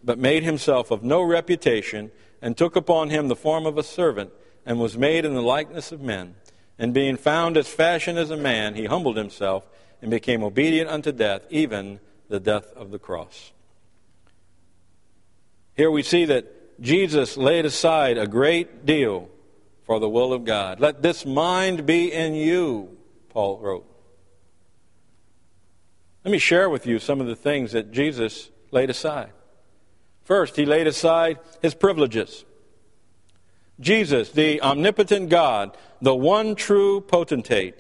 but 0.02 0.18
made 0.18 0.44
himself 0.44 0.90
of 0.90 1.02
no 1.02 1.22
reputation, 1.22 2.10
and 2.40 2.56
took 2.56 2.76
upon 2.76 3.10
him 3.10 3.28
the 3.28 3.36
form 3.36 3.66
of 3.66 3.78
a 3.78 3.82
servant, 3.82 4.30
and 4.64 4.78
was 4.78 4.96
made 4.96 5.24
in 5.24 5.34
the 5.34 5.42
likeness 5.42 5.92
of 5.92 6.00
men. 6.00 6.34
And 6.78 6.94
being 6.94 7.16
found 7.16 7.56
as 7.56 7.68
fashion 7.68 8.16
as 8.16 8.30
a 8.30 8.36
man, 8.36 8.74
he 8.74 8.84
humbled 8.84 9.16
himself, 9.16 9.66
and 10.00 10.10
became 10.10 10.44
obedient 10.44 10.88
unto 10.88 11.10
death, 11.10 11.42
even 11.50 11.98
the 12.28 12.38
death 12.38 12.72
of 12.76 12.90
the 12.90 12.98
cross. 12.98 13.52
Here 15.78 15.92
we 15.92 16.02
see 16.02 16.24
that 16.24 16.80
Jesus 16.80 17.36
laid 17.36 17.64
aside 17.64 18.18
a 18.18 18.26
great 18.26 18.84
deal 18.84 19.30
for 19.84 20.00
the 20.00 20.08
will 20.08 20.32
of 20.32 20.44
God. 20.44 20.80
Let 20.80 21.02
this 21.02 21.24
mind 21.24 21.86
be 21.86 22.12
in 22.12 22.34
you, 22.34 22.98
Paul 23.28 23.60
wrote. 23.60 23.86
Let 26.24 26.32
me 26.32 26.38
share 26.38 26.68
with 26.68 26.84
you 26.84 26.98
some 26.98 27.20
of 27.20 27.28
the 27.28 27.36
things 27.36 27.70
that 27.72 27.92
Jesus 27.92 28.50
laid 28.72 28.90
aside. 28.90 29.30
First, 30.24 30.56
he 30.56 30.66
laid 30.66 30.88
aside 30.88 31.38
his 31.62 31.74
privileges. 31.74 32.44
Jesus, 33.78 34.32
the 34.32 34.60
omnipotent 34.60 35.28
God, 35.30 35.76
the 36.02 36.14
one 36.14 36.56
true 36.56 37.00
potentate, 37.02 37.76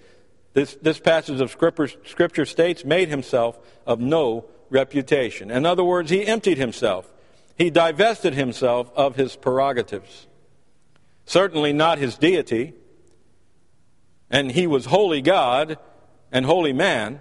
this, 0.52 0.76
this 0.80 1.00
passage 1.00 1.40
of 1.40 1.50
scripture, 1.50 1.88
scripture 2.06 2.46
states, 2.46 2.84
made 2.84 3.08
himself 3.08 3.58
of 3.88 3.98
no 3.98 4.44
reputation. 4.70 5.50
In 5.50 5.66
other 5.66 5.82
words, 5.82 6.10
he 6.10 6.24
emptied 6.24 6.58
himself. 6.58 7.12
He 7.58 7.70
divested 7.70 8.34
himself 8.34 8.90
of 8.94 9.16
his 9.16 9.34
prerogatives. 9.34 10.28
Certainly 11.26 11.72
not 11.72 11.98
his 11.98 12.16
deity. 12.16 12.72
And 14.30 14.52
he 14.52 14.68
was 14.68 14.86
holy 14.86 15.20
God 15.20 15.76
and 16.30 16.46
holy 16.46 16.72
man. 16.72 17.20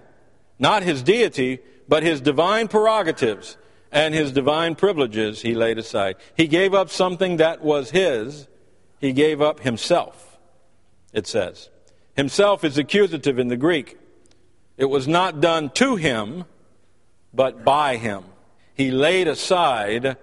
Not 0.59 0.83
his 0.83 1.01
deity, 1.01 1.59
but 1.87 2.03
his 2.03 2.21
divine 2.21 2.67
prerogatives 2.67 3.57
and 3.91 4.13
his 4.13 4.31
divine 4.31 4.75
privileges 4.75 5.41
he 5.41 5.55
laid 5.55 5.79
aside. 5.79 6.17
He 6.35 6.47
gave 6.47 6.73
up 6.73 6.89
something 6.89 7.37
that 7.37 7.63
was 7.63 7.89
his. 7.89 8.47
He 8.99 9.13
gave 9.13 9.41
up 9.41 9.61
himself, 9.61 10.37
it 11.13 11.25
says. 11.25 11.69
Himself 12.15 12.63
is 12.63 12.77
accusative 12.77 13.39
in 13.39 13.47
the 13.47 13.57
Greek. 13.57 13.97
It 14.77 14.85
was 14.85 15.07
not 15.07 15.41
done 15.41 15.69
to 15.71 15.95
him, 15.95 16.45
but 17.33 17.63
by 17.63 17.97
him. 17.97 18.23
He 18.75 18.91
laid 18.91 19.27
aside 19.27 20.17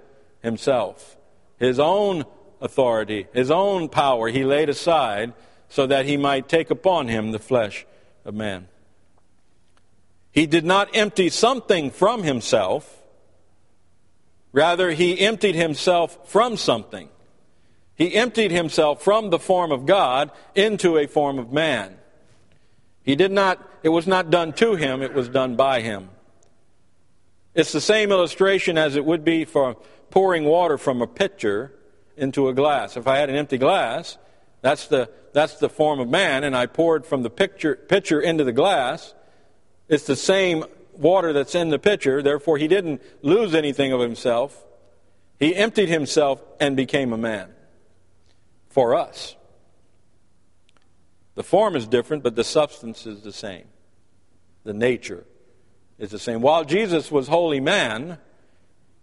himself. 0.44 1.16
His 1.58 1.80
own 1.80 2.24
authority, 2.60 3.26
his 3.32 3.50
own 3.50 3.88
power, 3.88 4.28
he 4.28 4.44
laid 4.44 4.68
aside 4.68 5.32
so 5.68 5.88
that 5.88 6.06
he 6.06 6.16
might 6.16 6.48
take 6.48 6.70
upon 6.70 7.08
him 7.08 7.32
the 7.32 7.40
flesh 7.40 7.84
of 8.24 8.34
man. 8.34 8.68
He 10.30 10.46
did 10.46 10.64
not 10.64 10.94
empty 10.94 11.28
something 11.28 11.90
from 11.90 12.22
himself 12.22 13.02
Rather, 14.54 14.92
he 14.92 15.18
emptied 15.18 15.56
himself 15.56 16.30
from 16.30 16.56
something. 16.56 17.08
He 17.96 18.14
emptied 18.14 18.52
himself 18.52 19.02
from 19.02 19.30
the 19.30 19.38
form 19.40 19.72
of 19.72 19.84
God 19.84 20.30
into 20.54 20.96
a 20.96 21.08
form 21.08 21.40
of 21.40 21.52
man. 21.52 21.96
He 23.02 23.16
did 23.16 23.32
not, 23.32 23.58
it 23.82 23.88
was 23.88 24.06
not 24.06 24.30
done 24.30 24.52
to 24.54 24.76
him, 24.76 25.02
it 25.02 25.12
was 25.12 25.28
done 25.28 25.56
by 25.56 25.80
him. 25.80 26.08
It's 27.52 27.72
the 27.72 27.80
same 27.80 28.12
illustration 28.12 28.78
as 28.78 28.94
it 28.94 29.04
would 29.04 29.24
be 29.24 29.44
for 29.44 29.76
pouring 30.14 30.44
water 30.44 30.78
from 30.78 31.02
a 31.02 31.08
pitcher 31.08 31.72
into 32.16 32.46
a 32.46 32.54
glass. 32.54 32.96
If 32.96 33.08
I 33.08 33.16
had 33.16 33.30
an 33.30 33.34
empty 33.34 33.58
glass, 33.58 34.16
that's 34.60 34.86
the, 34.86 35.10
that's 35.32 35.56
the 35.56 35.68
form 35.68 35.98
of 35.98 36.08
man, 36.08 36.44
and 36.44 36.56
I 36.56 36.66
poured 36.66 37.04
from 37.04 37.24
the 37.24 37.30
pitcher, 37.30 37.74
pitcher 37.74 38.20
into 38.20 38.44
the 38.44 38.52
glass. 38.52 39.12
It's 39.88 40.06
the 40.06 40.14
same 40.14 40.66
water 40.92 41.32
that's 41.32 41.56
in 41.56 41.70
the 41.70 41.80
pitcher, 41.80 42.22
therefore 42.22 42.58
he 42.58 42.68
didn't 42.68 43.02
lose 43.22 43.56
anything 43.56 43.92
of 43.92 43.98
himself. 43.98 44.64
He 45.40 45.56
emptied 45.56 45.88
himself 45.88 46.40
and 46.60 46.76
became 46.76 47.12
a 47.12 47.18
man 47.18 47.52
for 48.68 48.94
us. 48.94 49.34
The 51.34 51.42
form 51.42 51.74
is 51.74 51.88
different, 51.88 52.22
but 52.22 52.36
the 52.36 52.44
substance 52.44 53.04
is 53.04 53.22
the 53.22 53.32
same. 53.32 53.64
The 54.62 54.74
nature 54.74 55.24
is 55.98 56.12
the 56.12 56.20
same. 56.20 56.40
While 56.40 56.64
Jesus 56.64 57.10
was 57.10 57.26
holy 57.26 57.58
man, 57.58 58.18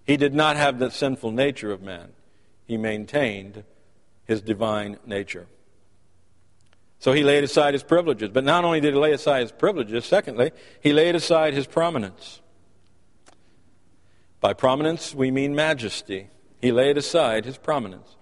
he 0.06 0.18
did 0.18 0.34
not 0.34 0.56
have 0.56 0.80
the 0.80 0.90
sinful 0.90 1.32
nature 1.32 1.72
of 1.72 1.82
man. 1.82 2.10
He 2.66 2.78
maintained 2.78 3.64
his 4.26 4.42
divine 4.42 4.98
nature. 5.06 5.48
So 7.00 7.14
he 7.14 7.24
laid 7.24 7.44
aside 7.44 7.74
his 7.74 7.84
privileges. 7.84 8.30
But 8.30 8.44
not 8.44 8.64
only 8.64 8.80
did 8.80 8.94
he 8.94 9.00
lay 9.00 9.12
aside 9.12 9.42
his 9.42 9.52
privileges, 9.52 10.06
secondly, 10.06 10.52
he 10.82 10.94
laid 10.94 11.16
aside 11.16 11.54
his 11.54 11.66
prominence. 11.66 12.42
By 14.40 14.54
prominence, 14.54 15.14
we 15.14 15.32
mean 15.32 15.56
majesty. 15.56 16.30
He 16.62 16.72
laid 16.72 16.98
aside 16.98 17.46
his 17.46 17.58
prominence. 17.58 18.16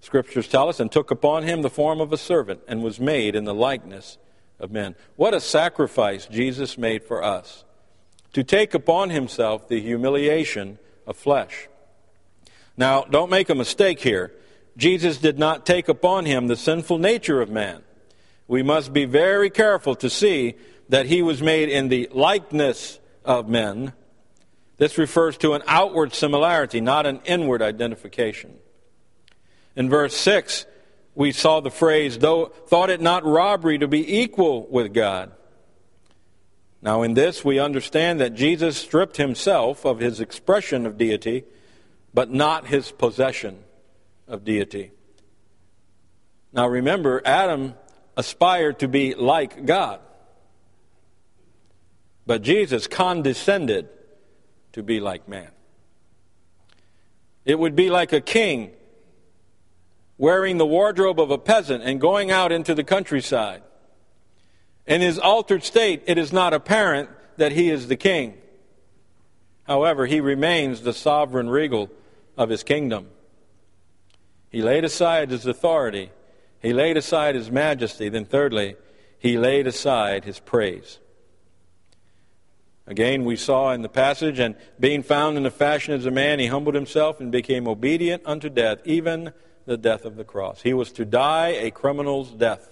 Scriptures 0.00 0.48
tell 0.48 0.68
us, 0.68 0.80
and 0.80 0.90
took 0.90 1.10
upon 1.10 1.42
him 1.42 1.60
the 1.60 1.68
form 1.68 2.00
of 2.00 2.12
a 2.12 2.16
servant, 2.16 2.60
and 2.66 2.82
was 2.82 2.98
made 2.98 3.36
in 3.36 3.44
the 3.44 3.54
likeness 3.54 4.16
of 4.58 4.70
men. 4.70 4.94
What 5.16 5.34
a 5.34 5.40
sacrifice 5.40 6.26
Jesus 6.26 6.78
made 6.78 7.04
for 7.04 7.22
us 7.22 7.64
to 8.32 8.42
take 8.42 8.72
upon 8.72 9.10
himself 9.10 9.68
the 9.68 9.80
humiliation 9.80 10.78
of 11.10 11.16
flesh. 11.16 11.68
Now, 12.76 13.04
don't 13.04 13.30
make 13.30 13.50
a 13.50 13.54
mistake 13.54 14.00
here. 14.00 14.32
Jesus 14.76 15.18
did 15.18 15.38
not 15.38 15.66
take 15.66 15.88
upon 15.88 16.24
him 16.24 16.46
the 16.46 16.56
sinful 16.56 16.96
nature 16.96 17.42
of 17.42 17.50
man 17.50 17.82
we 18.50 18.64
must 18.64 18.92
be 18.92 19.04
very 19.04 19.48
careful 19.48 19.94
to 19.94 20.10
see 20.10 20.56
that 20.88 21.06
he 21.06 21.22
was 21.22 21.40
made 21.40 21.68
in 21.68 21.88
the 21.88 22.08
likeness 22.10 22.98
of 23.24 23.48
men. 23.48 23.92
This 24.76 24.98
refers 24.98 25.38
to 25.38 25.52
an 25.52 25.62
outward 25.68 26.14
similarity, 26.14 26.80
not 26.80 27.06
an 27.06 27.20
inward 27.26 27.62
identification. 27.62 28.58
In 29.76 29.88
verse 29.88 30.16
6, 30.16 30.66
we 31.14 31.30
saw 31.30 31.60
the 31.60 31.70
phrase, 31.70 32.18
though 32.18 32.46
thought 32.46 32.90
it 32.90 33.00
not 33.00 33.24
robbery 33.24 33.78
to 33.78 33.86
be 33.86 34.20
equal 34.20 34.66
with 34.66 34.92
God. 34.92 35.30
Now, 36.82 37.02
in 37.02 37.14
this, 37.14 37.44
we 37.44 37.58
understand 37.58 38.20
that 38.20 38.34
Jesus 38.34 38.76
stripped 38.76 39.18
himself 39.18 39.84
of 39.84 39.98
his 39.98 40.20
expression 40.20 40.86
of 40.86 40.96
deity, 40.96 41.44
but 42.14 42.30
not 42.30 42.68
his 42.68 42.90
possession 42.90 43.58
of 44.26 44.44
deity. 44.44 44.92
Now, 46.52 46.68
remember, 46.68 47.20
Adam 47.24 47.74
aspired 48.16 48.78
to 48.78 48.88
be 48.88 49.14
like 49.14 49.66
God. 49.66 50.00
But 52.26 52.42
Jesus 52.42 52.86
condescended 52.86 53.88
to 54.72 54.82
be 54.82 55.00
like 55.00 55.28
man. 55.28 55.50
It 57.44 57.58
would 57.58 57.74
be 57.74 57.90
like 57.90 58.12
a 58.12 58.20
king 58.20 58.72
wearing 60.16 60.58
the 60.58 60.66
wardrobe 60.66 61.20
of 61.20 61.30
a 61.30 61.38
peasant 61.38 61.82
and 61.82 62.00
going 62.00 62.30
out 62.30 62.52
into 62.52 62.74
the 62.74 62.84
countryside. 62.84 63.62
In 64.86 65.00
his 65.00 65.18
altered 65.18 65.62
state, 65.62 66.02
it 66.06 66.18
is 66.18 66.32
not 66.32 66.52
apparent 66.52 67.10
that 67.36 67.52
he 67.52 67.70
is 67.70 67.88
the 67.88 67.96
king. 67.96 68.36
However, 69.64 70.06
he 70.06 70.20
remains 70.20 70.82
the 70.82 70.92
sovereign 70.92 71.48
regal 71.48 71.90
of 72.36 72.48
his 72.48 72.62
kingdom. 72.62 73.08
He 74.50 74.62
laid 74.62 74.84
aside 74.84 75.30
his 75.30 75.46
authority 75.46 76.10
he 76.60 76.72
laid 76.72 76.96
aside 76.96 77.34
his 77.34 77.50
majesty. 77.50 78.08
Then, 78.08 78.24
thirdly, 78.24 78.76
he 79.18 79.38
laid 79.38 79.66
aside 79.66 80.24
his 80.24 80.38
praise. 80.38 80.98
Again, 82.86 83.24
we 83.24 83.36
saw 83.36 83.72
in 83.72 83.82
the 83.82 83.88
passage, 83.88 84.38
and 84.38 84.56
being 84.78 85.02
found 85.02 85.36
in 85.36 85.42
the 85.42 85.50
fashion 85.50 85.94
as 85.94 86.06
a 86.06 86.10
man, 86.10 86.38
he 86.38 86.46
humbled 86.46 86.74
himself 86.74 87.20
and 87.20 87.30
became 87.30 87.68
obedient 87.68 88.22
unto 88.26 88.48
death, 88.48 88.80
even 88.84 89.32
the 89.64 89.76
death 89.76 90.04
of 90.04 90.16
the 90.16 90.24
cross. 90.24 90.62
He 90.62 90.74
was 90.74 90.90
to 90.92 91.04
die 91.04 91.48
a 91.48 91.70
criminal's 91.70 92.30
death. 92.30 92.68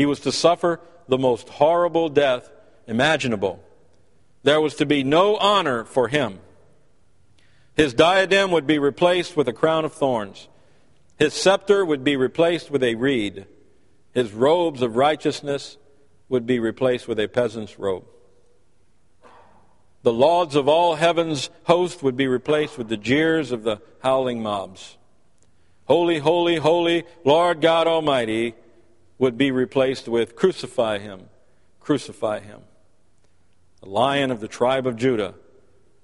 He 0.00 0.06
was 0.06 0.20
to 0.20 0.32
suffer 0.32 0.80
the 1.08 1.18
most 1.18 1.50
horrible 1.50 2.08
death 2.08 2.50
imaginable. 2.86 3.62
There 4.44 4.58
was 4.58 4.76
to 4.76 4.86
be 4.86 5.04
no 5.04 5.36
honor 5.36 5.84
for 5.84 6.08
him. 6.08 6.38
His 7.74 7.92
diadem 7.92 8.50
would 8.50 8.66
be 8.66 8.78
replaced 8.78 9.36
with 9.36 9.46
a 9.46 9.52
crown 9.52 9.84
of 9.84 9.92
thorns. 9.92 10.48
His 11.18 11.34
scepter 11.34 11.84
would 11.84 12.02
be 12.02 12.16
replaced 12.16 12.70
with 12.70 12.82
a 12.82 12.94
reed. 12.94 13.44
His 14.14 14.32
robes 14.32 14.80
of 14.80 14.96
righteousness 14.96 15.76
would 16.30 16.46
be 16.46 16.58
replaced 16.58 17.06
with 17.06 17.20
a 17.20 17.28
peasant's 17.28 17.78
robe. 17.78 18.06
The 20.02 20.14
lauds 20.14 20.56
of 20.56 20.66
all 20.66 20.94
heaven's 20.94 21.50
host 21.64 22.02
would 22.02 22.16
be 22.16 22.26
replaced 22.26 22.78
with 22.78 22.88
the 22.88 22.96
jeers 22.96 23.52
of 23.52 23.64
the 23.64 23.82
howling 24.02 24.42
mobs. 24.42 24.96
Holy, 25.84 26.20
holy, 26.20 26.56
holy, 26.56 27.04
Lord 27.22 27.60
God 27.60 27.86
Almighty 27.86 28.54
would 29.20 29.36
be 29.36 29.50
replaced 29.50 30.08
with 30.08 30.34
crucify 30.34 30.98
him, 30.98 31.28
crucify 31.78 32.40
him. 32.40 32.62
The 33.82 33.88
lion 33.88 34.30
of 34.30 34.40
the 34.40 34.48
tribe 34.48 34.86
of 34.86 34.96
Judah 34.96 35.34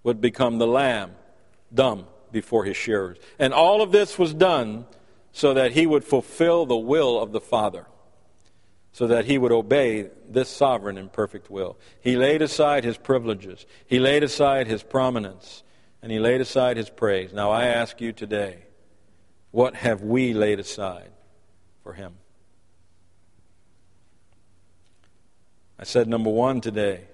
would 0.05 0.21
become 0.21 0.59
the 0.59 0.67
lamb, 0.67 1.13
dumb 1.73 2.07
before 2.31 2.65
his 2.65 2.77
shearers. 2.77 3.17
And 3.39 3.55
all 3.55 3.81
of 3.81 3.91
this 3.91 4.19
was 4.19 4.35
done 4.35 4.85
so 5.33 5.55
that 5.55 5.73
he 5.73 5.87
would 5.87 6.05
fulfill 6.05 6.67
the 6.67 6.77
will 6.77 7.19
of 7.19 7.33
the 7.33 7.41
Father, 7.41 7.87
so 8.93 9.07
that 9.07 9.25
he 9.25 9.39
would 9.39 9.53
obey 9.53 10.11
this 10.29 10.51
sovereign 10.51 10.99
and 10.99 11.11
perfect 11.11 11.51
will. 11.51 11.79
He 11.99 12.17
laid 12.17 12.43
aside 12.43 12.85
his 12.85 12.99
privileges, 12.99 13.65
he 13.87 13.99
laid 13.99 14.25
aside 14.25 14.67
his 14.67 14.83
prominence, 14.83 15.63
and 16.03 16.13
he 16.13 16.19
laid 16.19 16.43
aside 16.43 16.77
his 16.77 16.91
praise. 16.91 17.33
Now 17.33 17.51
I 17.51 17.65
ask 17.65 17.99
you 17.99 18.13
today, 18.13 18.65
what 19.53 19.75
have 19.75 20.03
we 20.03 20.35
laid 20.35 20.61
aside 20.61 21.13
for 21.83 21.95
him? 21.95 22.17
I 25.79 25.85
said 25.85 26.09
number 26.09 26.31
one 26.31 26.61
today 26.61 27.05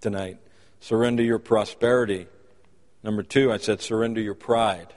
tonight. 0.00 0.38
Surrender 0.80 1.22
your 1.22 1.38
prosperity. 1.38 2.26
Number 3.02 3.22
two, 3.22 3.52
I 3.52 3.58
said 3.58 3.80
surrender 3.82 4.20
your 4.20 4.34
pride. 4.34 4.94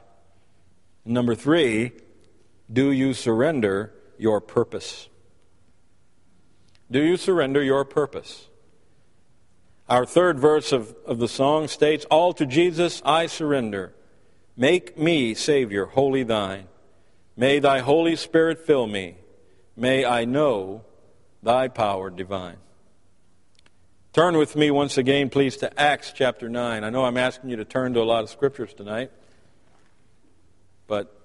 Number 1.05 1.35
three, 1.35 1.91
do 2.71 2.91
you 2.91 3.13
surrender 3.13 3.93
your 4.17 4.39
purpose? 4.39 5.09
Do 6.89 7.01
you 7.01 7.17
surrender 7.17 7.61
your 7.61 7.83
purpose? 7.83 8.47
Our 9.89 10.05
third 10.05 10.39
verse 10.39 10.71
of, 10.71 10.95
of 11.05 11.19
the 11.19 11.27
song 11.27 11.67
states, 11.67 12.05
All 12.05 12.33
to 12.33 12.45
Jesus 12.45 13.01
I 13.03 13.25
surrender. 13.25 13.93
Make 14.55 14.97
me, 14.97 15.33
Savior, 15.33 15.87
wholly 15.87 16.23
thine. 16.23 16.67
May 17.35 17.59
thy 17.59 17.79
Holy 17.79 18.15
Spirit 18.15 18.65
fill 18.65 18.87
me. 18.87 19.17
May 19.75 20.05
I 20.05 20.23
know 20.23 20.85
thy 21.43 21.67
power 21.67 22.09
divine. 22.09 22.57
Turn 24.13 24.37
with 24.37 24.55
me 24.55 24.71
once 24.71 24.97
again, 24.97 25.29
please, 25.29 25.57
to 25.57 25.79
Acts 25.79 26.13
chapter 26.15 26.47
9. 26.47 26.83
I 26.83 26.89
know 26.89 27.03
I'm 27.03 27.17
asking 27.17 27.49
you 27.49 27.55
to 27.57 27.65
turn 27.65 27.93
to 27.95 28.01
a 28.01 28.03
lot 28.03 28.23
of 28.23 28.29
scriptures 28.29 28.73
tonight, 28.73 29.11
but 30.87 31.19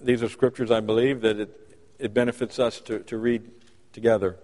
these 0.00 0.22
are 0.22 0.28
scriptures 0.28 0.70
I 0.70 0.80
believe 0.80 1.22
that 1.22 1.40
it, 1.40 1.76
it 1.98 2.14
benefits 2.14 2.58
us 2.58 2.80
to, 2.82 3.00
to 3.00 3.16
read 3.16 3.50
together. 3.92 4.36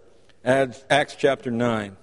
Acts 0.44 1.14
chapter 1.16 1.50
9. 1.50 1.96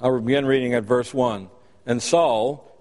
I'll 0.00 0.20
begin 0.20 0.46
reading 0.46 0.74
at 0.74 0.84
verse 0.84 1.12
1. 1.12 1.48
And 1.86 2.02
Saul, 2.02 2.67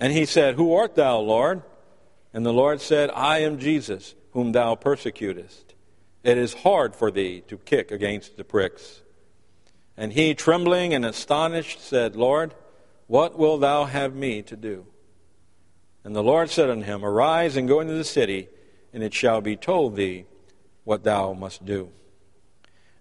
And 0.00 0.14
he 0.14 0.24
said, 0.24 0.54
Who 0.54 0.74
art 0.74 0.96
thou, 0.96 1.18
Lord? 1.18 1.62
And 2.32 2.44
the 2.44 2.54
Lord 2.54 2.80
said, 2.80 3.10
I 3.14 3.40
am 3.40 3.58
Jesus, 3.58 4.14
whom 4.32 4.52
thou 4.52 4.74
persecutest. 4.74 5.74
It 6.24 6.38
is 6.38 6.54
hard 6.54 6.96
for 6.96 7.10
thee 7.10 7.42
to 7.48 7.58
kick 7.58 7.90
against 7.90 8.36
the 8.36 8.44
pricks. 8.44 9.02
And 9.96 10.14
he, 10.14 10.34
trembling 10.34 10.94
and 10.94 11.04
astonished, 11.04 11.82
said, 11.82 12.16
Lord, 12.16 12.54
what 13.08 13.38
wilt 13.38 13.60
thou 13.60 13.84
have 13.84 14.14
me 14.14 14.40
to 14.42 14.56
do? 14.56 14.86
And 16.02 16.16
the 16.16 16.22
Lord 16.22 16.48
said 16.48 16.70
unto 16.70 16.86
him, 16.86 17.04
Arise 17.04 17.56
and 17.56 17.68
go 17.68 17.80
into 17.80 17.94
the 17.94 18.04
city, 18.04 18.48
and 18.94 19.02
it 19.02 19.12
shall 19.12 19.42
be 19.42 19.56
told 19.56 19.96
thee 19.96 20.24
what 20.84 21.04
thou 21.04 21.34
must 21.34 21.66
do. 21.66 21.90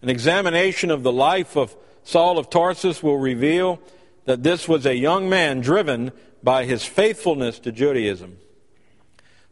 An 0.02 0.10
examination 0.10 0.92
of 0.92 1.04
the 1.04 1.12
life 1.14 1.56
of 1.56 1.76
Saul 2.04 2.38
of 2.38 2.50
Tarsus 2.50 3.02
will 3.02 3.18
reveal 3.18 3.80
that 4.26 4.44
this 4.44 4.68
was 4.68 4.86
a 4.86 4.96
young 4.96 5.30
man 5.30 5.62
driven 5.62 6.12
by 6.44 6.66
his 6.66 6.86
faithfulness 6.86 7.60
to 7.60 7.72
Judaism. 7.72 8.38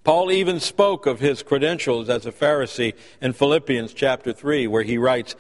Paul 0.04 0.32
even 0.32 0.62
spoke 0.62 1.06
of 1.06 1.20
his 1.20 1.44
credentials 1.44 2.08
as 2.08 2.26
a 2.26 2.32
Pharisee 2.32 2.94
in 3.22 3.34
Philippians 3.34 3.94
chapter 3.94 4.32
3, 4.32 4.66
where 4.68 4.84
he 4.84 4.98
writes, 4.98 5.36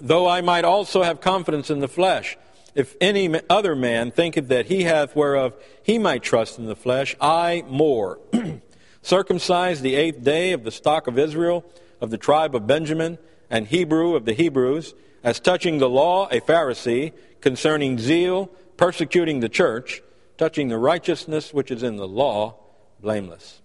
Though 0.00 0.26
I 0.26 0.40
might 0.40 0.64
also 0.64 1.02
have 1.02 1.20
confidence 1.20 1.68
in 1.68 1.80
the 1.80 1.88
flesh, 1.88 2.38
if 2.74 2.96
any 3.00 3.38
other 3.50 3.74
man 3.74 4.10
thinketh 4.10 4.48
that 4.48 4.66
he 4.66 4.84
hath 4.84 5.14
whereof 5.14 5.54
he 5.82 5.98
might 5.98 6.22
trust 6.22 6.58
in 6.58 6.66
the 6.66 6.76
flesh, 6.76 7.16
I 7.20 7.64
more. 7.68 8.18
Circumcised 9.02 9.82
the 9.82 9.96
eighth 9.96 10.22
day 10.22 10.52
of 10.52 10.64
the 10.64 10.70
stock 10.70 11.06
of 11.06 11.18
Israel, 11.18 11.64
of 12.00 12.10
the 12.10 12.18
tribe 12.18 12.54
of 12.54 12.66
Benjamin, 12.66 13.18
and 13.50 13.66
Hebrew 13.66 14.14
of 14.14 14.24
the 14.24 14.32
Hebrews, 14.32 14.94
as 15.22 15.40
touching 15.40 15.78
the 15.78 15.88
law, 15.88 16.28
a 16.30 16.40
Pharisee, 16.40 17.12
concerning 17.40 17.98
zeal, 17.98 18.46
persecuting 18.76 19.40
the 19.40 19.48
church, 19.48 20.02
touching 20.38 20.68
the 20.68 20.78
righteousness 20.78 21.52
which 21.52 21.70
is 21.70 21.82
in 21.82 21.96
the 21.96 22.08
law, 22.08 22.56
blameless. 23.00 23.60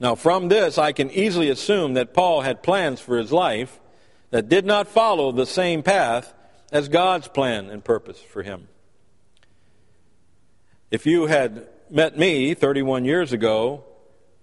Now, 0.00 0.14
from 0.14 0.48
this, 0.48 0.78
I 0.78 0.92
can 0.92 1.10
easily 1.10 1.50
assume 1.50 1.94
that 1.94 2.14
Paul 2.14 2.42
had 2.42 2.62
plans 2.62 3.00
for 3.00 3.18
his 3.18 3.32
life 3.32 3.80
that 4.30 4.48
did 4.48 4.64
not 4.64 4.86
follow 4.86 5.32
the 5.32 5.46
same 5.46 5.82
path 5.82 6.32
as 6.70 6.88
God's 6.88 7.28
plan 7.28 7.68
and 7.68 7.84
purpose 7.84 8.20
for 8.20 8.42
him. 8.42 8.68
If 10.90 11.04
you 11.04 11.26
had 11.26 11.68
met 11.90 12.16
me 12.16 12.54
31 12.54 13.04
years 13.04 13.32
ago 13.32 13.84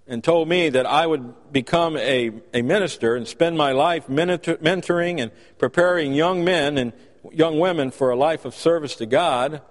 and 0.08 0.24
told 0.24 0.48
me 0.48 0.70
that 0.70 0.86
I 0.86 1.08
would 1.08 1.52
become 1.52 1.98
a, 1.98 2.32
a 2.54 2.62
minister 2.62 3.16
and 3.16 3.28
spend 3.28 3.58
my 3.58 3.72
life 3.72 4.08
mentoring 4.08 5.22
and 5.22 5.32
preparing 5.58 6.14
young 6.14 6.44
men 6.44 6.78
and 6.78 6.94
young 7.32 7.60
women 7.60 7.92
for 7.92 8.12
a 8.12 8.16
life 8.16 8.46
of 8.46 8.54
service 8.54 8.96
to 8.98 9.06
God, 9.06 9.62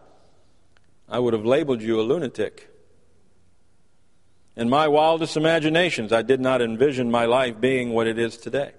I 1.08 1.18
would 1.18 1.32
have 1.32 1.44
labeled 1.44 1.82
you 1.82 2.00
a 2.00 2.02
lunatic. 2.02 2.70
In 4.56 4.68
my 4.68 4.88
wildest 4.88 5.36
imaginations, 5.36 6.12
I 6.12 6.22
did 6.22 6.40
not 6.40 6.62
envision 6.62 7.10
my 7.10 7.24
life 7.24 7.60
being 7.60 7.90
what 7.90 8.06
it 8.06 8.18
is 8.18 8.36
today. 8.36 8.72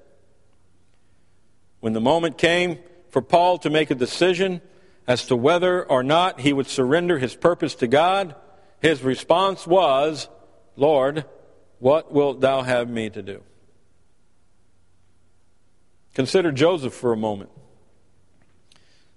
When 1.82 1.94
the 1.94 2.02
moment 2.02 2.38
came 2.38 2.80
for 3.10 3.22
Paul 3.22 3.58
to 3.60 3.70
make 3.70 3.92
a 3.92 3.96
decision 3.96 4.62
as 5.08 5.26
to 5.28 5.36
whether 5.36 5.84
or 5.84 6.02
not 6.02 6.40
he 6.40 6.54
would 6.54 6.68
surrender 6.68 7.20
his 7.20 7.36
purpose 7.36 7.76
to 7.76 7.88
God, 7.88 8.36
his 8.82 9.04
response 9.04 9.68
was, 9.68 10.30
Lord, 10.76 11.26
what 11.80 12.12
wilt 12.12 12.42
thou 12.42 12.62
have 12.62 12.90
me 12.90 13.10
to 13.10 13.22
do? 13.22 13.44
Consider 16.14 16.52
Joseph 16.52 16.94
for 16.94 17.12
a 17.12 17.18
moment. 17.18 17.52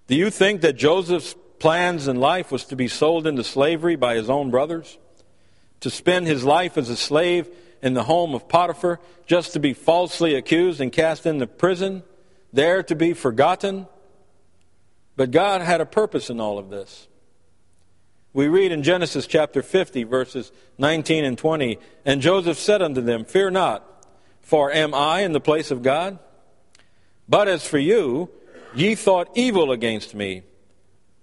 Do 0.08 0.16
you 0.16 0.30
think 0.30 0.62
that 0.62 0.74
Joseph's 0.74 1.36
plans 1.58 2.08
in 2.08 2.16
life 2.16 2.50
was 2.50 2.64
to 2.66 2.76
be 2.76 2.88
sold 2.88 3.26
into 3.26 3.44
slavery 3.44 3.96
by 3.96 4.14
his 4.14 4.30
own 4.30 4.50
brothers? 4.50 4.98
to 5.80 5.90
spend 5.90 6.26
his 6.26 6.44
life 6.44 6.76
as 6.76 6.90
a 6.90 6.96
slave 6.96 7.48
in 7.82 7.94
the 7.94 8.04
home 8.04 8.34
of 8.34 8.48
Potiphar, 8.48 8.98
just 9.26 9.52
to 9.52 9.60
be 9.60 9.72
falsely 9.72 10.34
accused 10.34 10.80
and 10.80 10.92
cast 10.92 11.26
into 11.26 11.46
prison, 11.46 12.02
there 12.52 12.82
to 12.82 12.96
be 12.96 13.12
forgotten. 13.12 13.86
But 15.16 15.30
God 15.30 15.60
had 15.60 15.80
a 15.80 15.86
purpose 15.86 16.30
in 16.30 16.40
all 16.40 16.58
of 16.58 16.70
this. 16.70 17.06
We 18.32 18.48
read 18.48 18.72
in 18.72 18.82
Genesis 18.82 19.26
chapter 19.26 19.62
50, 19.62 20.04
verses 20.04 20.52
19 20.78 21.24
and 21.24 21.38
20, 21.38 21.78
And 22.04 22.20
Joseph 22.20 22.58
said 22.58 22.82
unto 22.82 23.00
them, 23.00 23.24
Fear 23.24 23.50
not, 23.50 23.84
for 24.40 24.72
am 24.72 24.94
I 24.94 25.20
in 25.20 25.32
the 25.32 25.40
place 25.40 25.70
of 25.70 25.82
God? 25.82 26.18
But 27.28 27.48
as 27.48 27.66
for 27.66 27.78
you, 27.78 28.30
ye 28.74 28.94
thought 28.94 29.30
evil 29.34 29.70
against 29.72 30.14
me, 30.14 30.42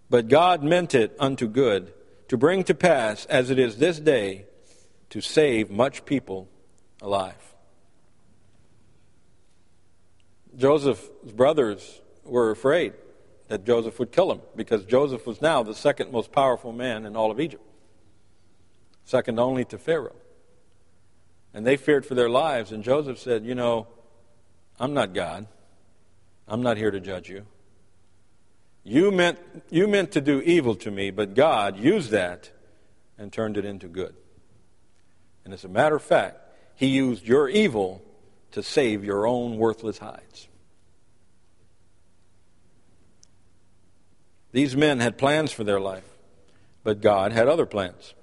but 0.09 0.27
God 0.27 0.63
meant 0.63 0.93
it 0.93 1.15
unto 1.19 1.47
good 1.47 1.93
to 2.27 2.37
bring 2.37 2.63
to 2.63 2.73
pass, 2.73 3.25
as 3.25 3.49
it 3.49 3.59
is 3.59 3.77
this 3.77 3.99
day, 3.99 4.45
to 5.09 5.21
save 5.21 5.69
much 5.69 6.05
people 6.05 6.47
alive. 7.01 7.55
Joseph's 10.57 11.07
brothers 11.31 12.01
were 12.23 12.51
afraid 12.51 12.93
that 13.47 13.65
Joseph 13.65 13.99
would 13.99 14.11
kill 14.11 14.31
him 14.31 14.41
because 14.55 14.85
Joseph 14.85 15.27
was 15.27 15.41
now 15.41 15.61
the 15.61 15.75
second 15.75 16.11
most 16.11 16.31
powerful 16.31 16.71
man 16.71 17.05
in 17.05 17.15
all 17.15 17.29
of 17.29 17.39
Egypt, 17.39 17.63
second 19.03 19.39
only 19.39 19.65
to 19.65 19.77
Pharaoh. 19.77 20.15
And 21.53 21.65
they 21.65 21.77
feared 21.77 22.05
for 22.05 22.15
their 22.15 22.29
lives, 22.29 22.71
and 22.71 22.83
Joseph 22.83 23.19
said, 23.19 23.45
You 23.45 23.55
know, 23.55 23.87
I'm 24.79 24.93
not 24.93 25.13
God. 25.13 25.47
I'm 26.47 26.61
not 26.61 26.77
here 26.77 26.91
to 26.91 26.99
judge 26.99 27.29
you. 27.29 27.45
You 28.87 29.11
meant, 29.11 29.39
you 29.71 29.87
meant 29.87 30.11
to 30.11 30.21
do 30.21 30.41
evil 30.41 30.75
to 30.75 30.91
me, 30.91 31.09
but 31.09 31.33
God 31.33 31.77
used 31.77 32.11
that 32.11 32.51
and 33.17 33.33
turned 33.33 33.57
it 33.57 33.65
into 33.65 33.87
good. 33.87 34.13
And 35.43 35.55
as 35.55 35.63
a 35.63 35.67
matter 35.67 35.95
of 35.95 36.03
fact, 36.03 36.37
He 36.75 36.85
used 36.85 37.25
your 37.25 37.49
evil 37.49 38.03
to 38.51 38.61
save 38.61 39.03
your 39.03 39.25
own 39.25 39.57
worthless 39.57 39.97
hides. 39.97 40.47
These 44.51 44.77
men 44.77 44.99
had 44.99 45.17
plans 45.17 45.51
for 45.51 45.63
their 45.63 45.79
life, 45.79 46.07
but 46.83 47.01
God 47.01 47.33
had 47.33 47.47
other 47.47 47.65
plans. 47.65 48.13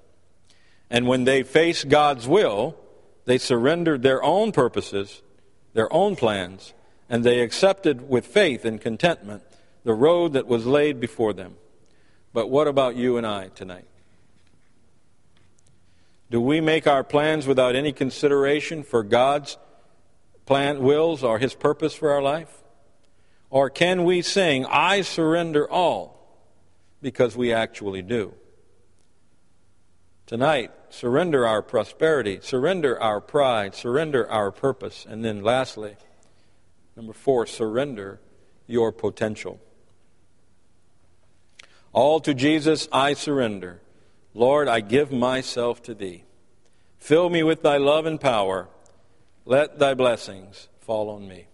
And 0.89 1.07
when 1.07 1.25
they 1.25 1.43
faced 1.43 1.89
God's 1.89 2.25
will, 2.25 2.77
they 3.25 3.37
surrendered 3.37 4.01
their 4.01 4.23
own 4.23 4.53
purposes, 4.53 5.21
their 5.73 5.91
own 5.91 6.15
plans, 6.15 6.73
and 7.09 7.25
they 7.25 7.41
accepted 7.41 8.07
with 8.07 8.25
faith 8.25 8.63
and 8.63 8.79
contentment 8.79 9.43
the 9.83 9.93
road 9.93 10.33
that 10.33 10.47
was 10.47 10.65
laid 10.65 10.99
before 10.99 11.33
them. 11.33 11.55
But 12.33 12.49
what 12.49 12.67
about 12.67 12.95
you 12.95 13.17
and 13.17 13.27
I 13.27 13.49
tonight? 13.49 13.85
Do 16.31 16.41
we 16.41 16.61
make 16.61 16.87
our 16.87 17.03
plans 17.03 17.45
without 17.45 17.75
any 17.75 17.91
consideration 17.91 18.83
for 18.83 19.03
God's 19.03 19.57
plan, 20.45 20.81
wills, 20.81 21.23
or 21.23 21.37
His 21.37 21.53
purpose 21.53 21.93
for 21.93 22.11
our 22.11 22.21
life? 22.21 22.63
Or 23.49 23.69
can 23.69 24.03
we 24.03 24.23
sing, 24.23 24.65
I 24.65 25.01
surrender 25.01 25.69
all, 25.69 26.41
because 27.03 27.37
we 27.37 27.53
actually 27.53 28.01
do? 28.01 28.33
Tonight, 30.25 30.71
surrender 30.89 31.45
our 31.45 31.61
prosperity, 31.61 32.39
surrender 32.41 32.99
our 32.99 33.21
pride, 33.21 33.75
surrender 33.75 34.27
our 34.31 34.51
purpose, 34.51 35.05
and 35.07 35.23
then 35.23 35.43
lastly, 35.43 35.97
number 36.95 37.13
four, 37.13 37.45
surrender 37.45 38.19
your 38.65 38.91
potential. 38.91 39.59
All 41.93 42.19
to 42.21 42.33
Jesus 42.33 42.87
I 42.91 43.13
surrender. 43.13 43.79
Lord, 44.33 44.67
I 44.67 44.81
give 44.81 45.11
myself 45.11 45.81
to 45.83 45.93
thee. 45.93 46.23
Fill 46.97 47.29
me 47.29 47.43
with 47.43 47.61
thy 47.61 47.77
love 47.77 48.05
and 48.05 48.19
power. 48.19 48.67
Let 49.45 49.77
thy 49.77 49.93
blessings 49.93 50.67
fall 50.79 51.09
on 51.09 51.27
me. 51.27 51.47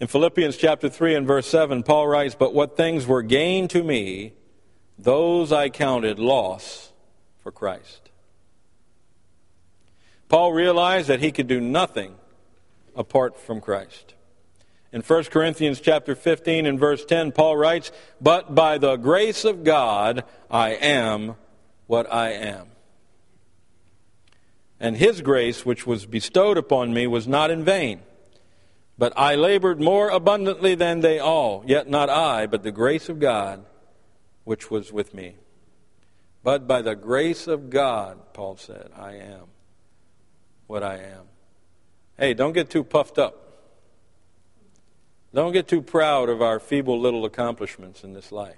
In 0.00 0.08
Philippians 0.08 0.56
chapter 0.56 0.88
3 0.88 1.14
and 1.14 1.26
verse 1.26 1.46
7, 1.46 1.82
Paul 1.82 2.08
writes, 2.08 2.34
But 2.34 2.54
what 2.54 2.76
things 2.76 3.06
were 3.06 3.22
gain 3.22 3.68
to 3.68 3.82
me, 3.82 4.32
those 4.98 5.52
I 5.52 5.68
counted 5.68 6.18
loss 6.18 6.92
for 7.40 7.52
Christ. 7.52 8.10
Paul 10.28 10.52
realized 10.52 11.08
that 11.08 11.20
he 11.20 11.30
could 11.30 11.46
do 11.46 11.60
nothing 11.60 12.14
apart 12.96 13.38
from 13.38 13.60
Christ. 13.60 14.14
In 14.92 15.00
1 15.00 15.24
Corinthians 15.24 15.80
chapter 15.80 16.14
15 16.14 16.66
and 16.66 16.78
verse 16.78 17.04
10, 17.04 17.32
Paul 17.32 17.56
writes, 17.56 17.90
But 18.20 18.54
by 18.54 18.76
the 18.76 18.96
grace 18.96 19.44
of 19.44 19.64
God 19.64 20.24
I 20.50 20.70
am 20.70 21.36
what 21.86 22.12
I 22.12 22.32
am. 22.32 22.66
And 24.78 24.96
his 24.96 25.22
grace, 25.22 25.64
which 25.64 25.86
was 25.86 26.04
bestowed 26.04 26.58
upon 26.58 26.92
me, 26.92 27.06
was 27.06 27.26
not 27.26 27.50
in 27.50 27.64
vain. 27.64 28.02
But 28.98 29.14
I 29.16 29.34
labored 29.36 29.80
more 29.80 30.10
abundantly 30.10 30.74
than 30.74 31.00
they 31.00 31.18
all, 31.18 31.64
yet 31.66 31.88
not 31.88 32.10
I, 32.10 32.46
but 32.46 32.62
the 32.62 32.72
grace 32.72 33.08
of 33.08 33.18
God, 33.18 33.64
which 34.44 34.70
was 34.70 34.92
with 34.92 35.14
me. 35.14 35.36
But 36.42 36.66
by 36.66 36.82
the 36.82 36.96
grace 36.96 37.46
of 37.46 37.70
God, 37.70 38.34
Paul 38.34 38.56
said, 38.58 38.90
I 38.94 39.14
am 39.14 39.44
what 40.66 40.82
I 40.82 40.96
am. 40.96 41.24
Hey, 42.18 42.34
don't 42.34 42.52
get 42.52 42.68
too 42.68 42.84
puffed 42.84 43.18
up. 43.18 43.51
Don't 45.34 45.52
get 45.52 45.66
too 45.66 45.80
proud 45.80 46.28
of 46.28 46.42
our 46.42 46.60
feeble 46.60 47.00
little 47.00 47.24
accomplishments 47.24 48.04
in 48.04 48.12
this 48.12 48.30
life. 48.30 48.56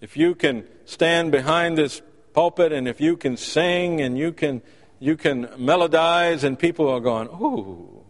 If 0.00 0.16
you 0.16 0.34
can 0.34 0.66
stand 0.84 1.32
behind 1.32 1.76
this 1.76 2.02
pulpit 2.32 2.72
and 2.72 2.86
if 2.86 3.00
you 3.00 3.16
can 3.16 3.36
sing 3.36 4.00
and 4.00 4.18
you 4.18 4.32
can 4.32 4.62
you 5.00 5.16
can 5.16 5.46
melodize 5.46 6.44
and 6.44 6.58
people 6.58 6.88
are 6.88 7.00
going, 7.00 7.28
"Ooh." 7.28 8.04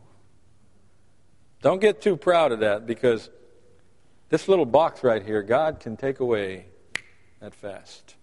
Don't 1.63 1.81
get 1.81 2.03
too 2.03 2.17
proud 2.17 2.53
of 2.53 2.61
that 2.61 2.87
because 2.87 3.31
this 4.29 4.49
little 4.49 4.67
box 4.67 5.03
right 5.03 5.25
here, 5.25 5.43
God 5.43 5.81
can 5.81 5.97
take 5.97 6.21
away 6.21 6.67
that 7.41 7.55
fast. 7.55 8.17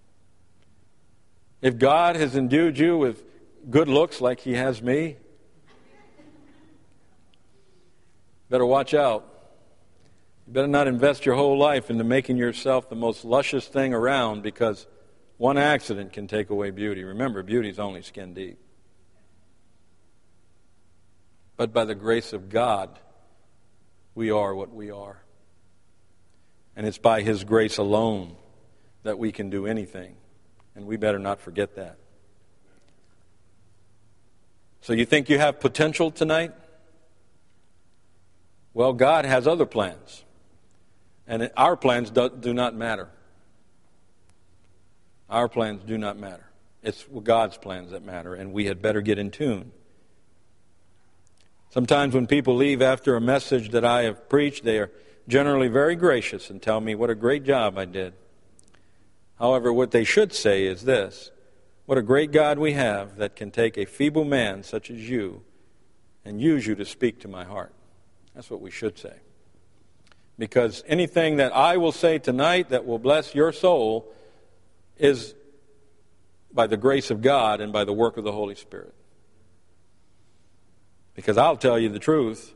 If 1.62 1.78
God 1.78 2.15
has 2.15 2.36
endued 2.36 2.78
you 2.78 2.98
with 2.98 3.24
good 3.70 3.88
looks 3.88 4.22
like 4.22 4.41
he 4.41 4.54
has 4.54 4.82
me, 4.82 5.17
better 8.52 8.66
watch 8.66 8.94
out. 8.94 9.26
You 10.46 10.54
better 10.54 10.68
not 10.68 10.88
invest 10.88 11.26
your 11.26 11.36
whole 11.36 11.58
life 11.58 11.90
into 11.90 12.04
making 12.04 12.36
yourself 12.36 12.90
the 12.90 12.98
most 12.98 13.24
luscious 13.24 13.66
thing 13.66 13.94
around 13.94 14.44
because 14.44 14.86
one 15.38 15.58
accident 15.58 16.12
can 16.12 16.28
take 16.28 16.50
away 16.50 16.70
beauty. 16.72 17.06
Remember, 17.06 17.42
beauty 17.44 17.70
is 17.70 17.80
only 17.80 18.02
skin 18.02 18.34
deep. 18.34 18.60
But 21.56 21.72
by 21.72 21.86
the 21.86 21.96
grace 21.96 22.34
of 22.34 22.50
God, 22.50 23.00
we 24.16 24.32
are 24.32 24.54
what 24.54 24.74
we 24.74 24.92
are. 24.92 25.24
And 26.76 26.86
it's 26.86 26.98
by 26.98 27.22
His 27.22 27.46
grace 27.46 27.78
alone 27.78 28.36
that 29.04 29.18
we 29.18 29.32
can 29.32 29.50
do 29.50 29.66
anything. 29.66 30.16
And 30.76 30.86
we 30.86 30.98
better 30.98 31.20
not 31.20 31.40
forget 31.40 31.76
that. 31.76 31.98
So, 34.82 34.92
you 34.94 35.06
think 35.06 35.30
you 35.30 35.38
have 35.38 35.60
potential 35.60 36.12
tonight? 36.12 36.52
Well, 38.73 38.93
God 38.93 39.25
has 39.25 39.47
other 39.47 39.65
plans. 39.65 40.23
And 41.27 41.51
our 41.55 41.77
plans 41.77 42.10
do, 42.10 42.29
do 42.29 42.53
not 42.53 42.75
matter. 42.75 43.10
Our 45.29 45.47
plans 45.47 45.84
do 45.86 45.97
not 45.97 46.17
matter. 46.17 46.45
It's 46.84 47.05
God's 47.23 47.57
plans 47.57 47.91
that 47.91 48.03
matter, 48.03 48.34
and 48.34 48.51
we 48.53 48.65
had 48.65 48.81
better 48.81 49.01
get 49.01 49.19
in 49.19 49.31
tune. 49.31 49.71
Sometimes 51.69 52.13
when 52.13 52.27
people 52.27 52.55
leave 52.55 52.81
after 52.81 53.15
a 53.15 53.21
message 53.21 53.69
that 53.69 53.86
I 53.86 54.03
have 54.03 54.27
preached, 54.27 54.65
they 54.65 54.79
are 54.79 54.91
generally 55.27 55.69
very 55.69 55.95
gracious 55.95 56.49
and 56.49 56.62
tell 56.62 56.81
me 56.81 56.95
what 56.95 57.10
a 57.10 57.15
great 57.15 57.45
job 57.45 57.77
I 57.77 57.86
did. 57.86 58.13
However, 59.39 59.71
what 59.71 59.91
they 59.91 60.03
should 60.03 60.34
say 60.34 60.65
is 60.65 60.84
this 60.84 61.31
What 61.86 61.97
a 61.97 62.01
great 62.01 62.31
God 62.31 62.60
we 62.60 62.73
have 62.73 63.17
that 63.17 63.36
can 63.36 63.51
take 63.51 63.77
a 63.77 63.86
feeble 63.86 64.25
man 64.25 64.63
such 64.63 64.91
as 64.91 65.10
you 65.10 65.43
and 66.25 66.41
use 66.41 66.67
you 66.67 66.75
to 66.75 66.86
speak 66.86 67.21
to 67.21 67.27
my 67.27 67.45
heart. 67.45 67.73
That's 68.36 68.50
what 68.50 68.62
we 68.62 68.72
should 68.72 68.98
say. 68.98 69.13
Because 70.38 70.84
anything 70.88 71.38
that 71.38 71.56
I 71.56 71.78
will 71.78 71.91
say 71.91 72.17
tonight 72.17 72.70
that 72.70 72.86
will 72.86 73.00
bless 73.00 73.36
your 73.36 73.52
soul 73.52 74.12
is 74.98 75.36
by 76.54 76.67
the 76.67 76.78
grace 76.78 77.12
of 77.12 77.22
God 77.22 77.62
and 77.62 77.72
by 77.72 77.84
the 77.84 77.94
work 77.94 78.17
of 78.17 78.24
the 78.24 78.32
Holy 78.32 78.56
Spirit. 78.56 78.94
Because 81.13 81.38
I'll 81.38 81.58
tell 81.58 81.78
you 81.78 81.89
the 81.89 82.00
truth, 82.00 82.54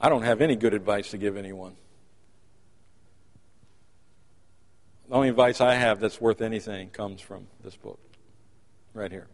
I 0.00 0.08
don't 0.08 0.22
have 0.22 0.40
any 0.40 0.56
good 0.56 0.74
advice 0.74 1.10
to 1.10 1.18
give 1.18 1.36
anyone. 1.36 1.76
The 5.08 5.14
only 5.14 5.28
advice 5.28 5.60
I 5.60 5.74
have 5.74 6.00
that's 6.00 6.20
worth 6.20 6.40
anything 6.40 6.88
comes 6.90 7.20
from 7.20 7.48
this 7.62 7.76
book, 7.76 7.98
right 8.94 9.10
here. 9.10 9.26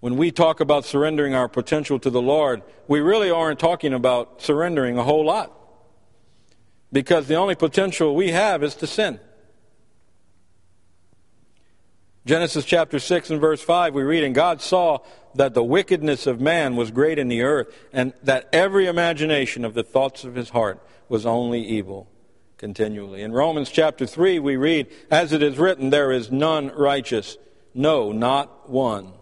When 0.00 0.16
we 0.16 0.30
talk 0.30 0.60
about 0.60 0.84
surrendering 0.84 1.34
our 1.34 1.48
potential 1.48 1.98
to 1.98 2.10
the 2.10 2.22
Lord, 2.22 2.62
we 2.86 3.00
really 3.00 3.30
aren't 3.30 3.58
talking 3.58 3.92
about 3.92 4.40
surrendering 4.40 4.96
a 4.96 5.02
whole 5.02 5.24
lot. 5.24 5.52
Because 6.92 7.26
the 7.26 7.34
only 7.34 7.54
potential 7.54 8.14
we 8.14 8.30
have 8.30 8.62
is 8.62 8.74
to 8.76 8.86
sin. 8.86 9.20
Genesis 12.24 12.64
chapter 12.64 12.98
6 12.98 13.30
and 13.30 13.40
verse 13.40 13.60
5, 13.60 13.94
we 13.94 14.02
read, 14.02 14.22
And 14.22 14.34
God 14.34 14.60
saw 14.60 14.98
that 15.34 15.54
the 15.54 15.64
wickedness 15.64 16.26
of 16.26 16.40
man 16.40 16.76
was 16.76 16.90
great 16.90 17.18
in 17.18 17.28
the 17.28 17.42
earth, 17.42 17.74
and 17.92 18.12
that 18.22 18.48
every 18.52 18.86
imagination 18.86 19.64
of 19.64 19.74
the 19.74 19.82
thoughts 19.82 20.24
of 20.24 20.34
his 20.34 20.50
heart 20.50 20.80
was 21.08 21.26
only 21.26 21.62
evil 21.62 22.08
continually. 22.58 23.22
In 23.22 23.32
Romans 23.32 23.70
chapter 23.70 24.04
3, 24.04 24.38
we 24.40 24.56
read, 24.56 24.88
As 25.10 25.32
it 25.32 25.42
is 25.42 25.58
written, 25.58 25.90
there 25.90 26.12
is 26.12 26.30
none 26.30 26.68
righteous, 26.76 27.38
no, 27.72 28.12
not 28.12 28.68
one. 28.68 29.12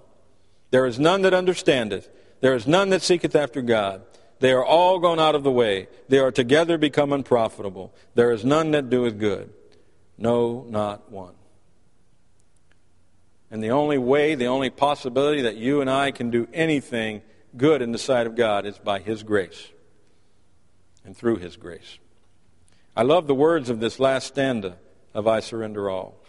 There 0.70 0.86
is 0.86 0.98
none 0.98 1.22
that 1.22 1.34
understandeth. 1.34 2.08
There 2.40 2.54
is 2.54 2.66
none 2.66 2.90
that 2.90 3.02
seeketh 3.02 3.34
after 3.34 3.62
God. 3.62 4.02
They 4.40 4.52
are 4.52 4.64
all 4.64 4.98
gone 4.98 5.18
out 5.18 5.34
of 5.34 5.42
the 5.42 5.50
way. 5.50 5.88
They 6.08 6.18
are 6.18 6.30
together 6.30 6.76
become 6.76 7.12
unprofitable. 7.12 7.94
There 8.14 8.32
is 8.32 8.44
none 8.44 8.72
that 8.72 8.90
doeth 8.90 9.18
good. 9.18 9.52
No, 10.18 10.66
not 10.68 11.10
one. 11.10 11.34
And 13.50 13.62
the 13.62 13.70
only 13.70 13.98
way, 13.98 14.34
the 14.34 14.46
only 14.46 14.70
possibility 14.70 15.42
that 15.42 15.56
you 15.56 15.80
and 15.80 15.88
I 15.88 16.10
can 16.10 16.30
do 16.30 16.48
anything 16.52 17.22
good 17.56 17.80
in 17.80 17.92
the 17.92 17.98
sight 17.98 18.26
of 18.26 18.34
God 18.34 18.66
is 18.66 18.78
by 18.78 18.98
His 18.98 19.22
grace 19.22 19.68
and 21.04 21.16
through 21.16 21.36
His 21.36 21.56
grace. 21.56 21.98
I 22.96 23.02
love 23.02 23.26
the 23.26 23.34
words 23.34 23.70
of 23.70 23.80
this 23.80 24.00
last 24.00 24.26
stanza 24.26 24.76
of 25.14 25.26
I 25.26 25.40
Surrender 25.40 25.88
All, 25.88 26.20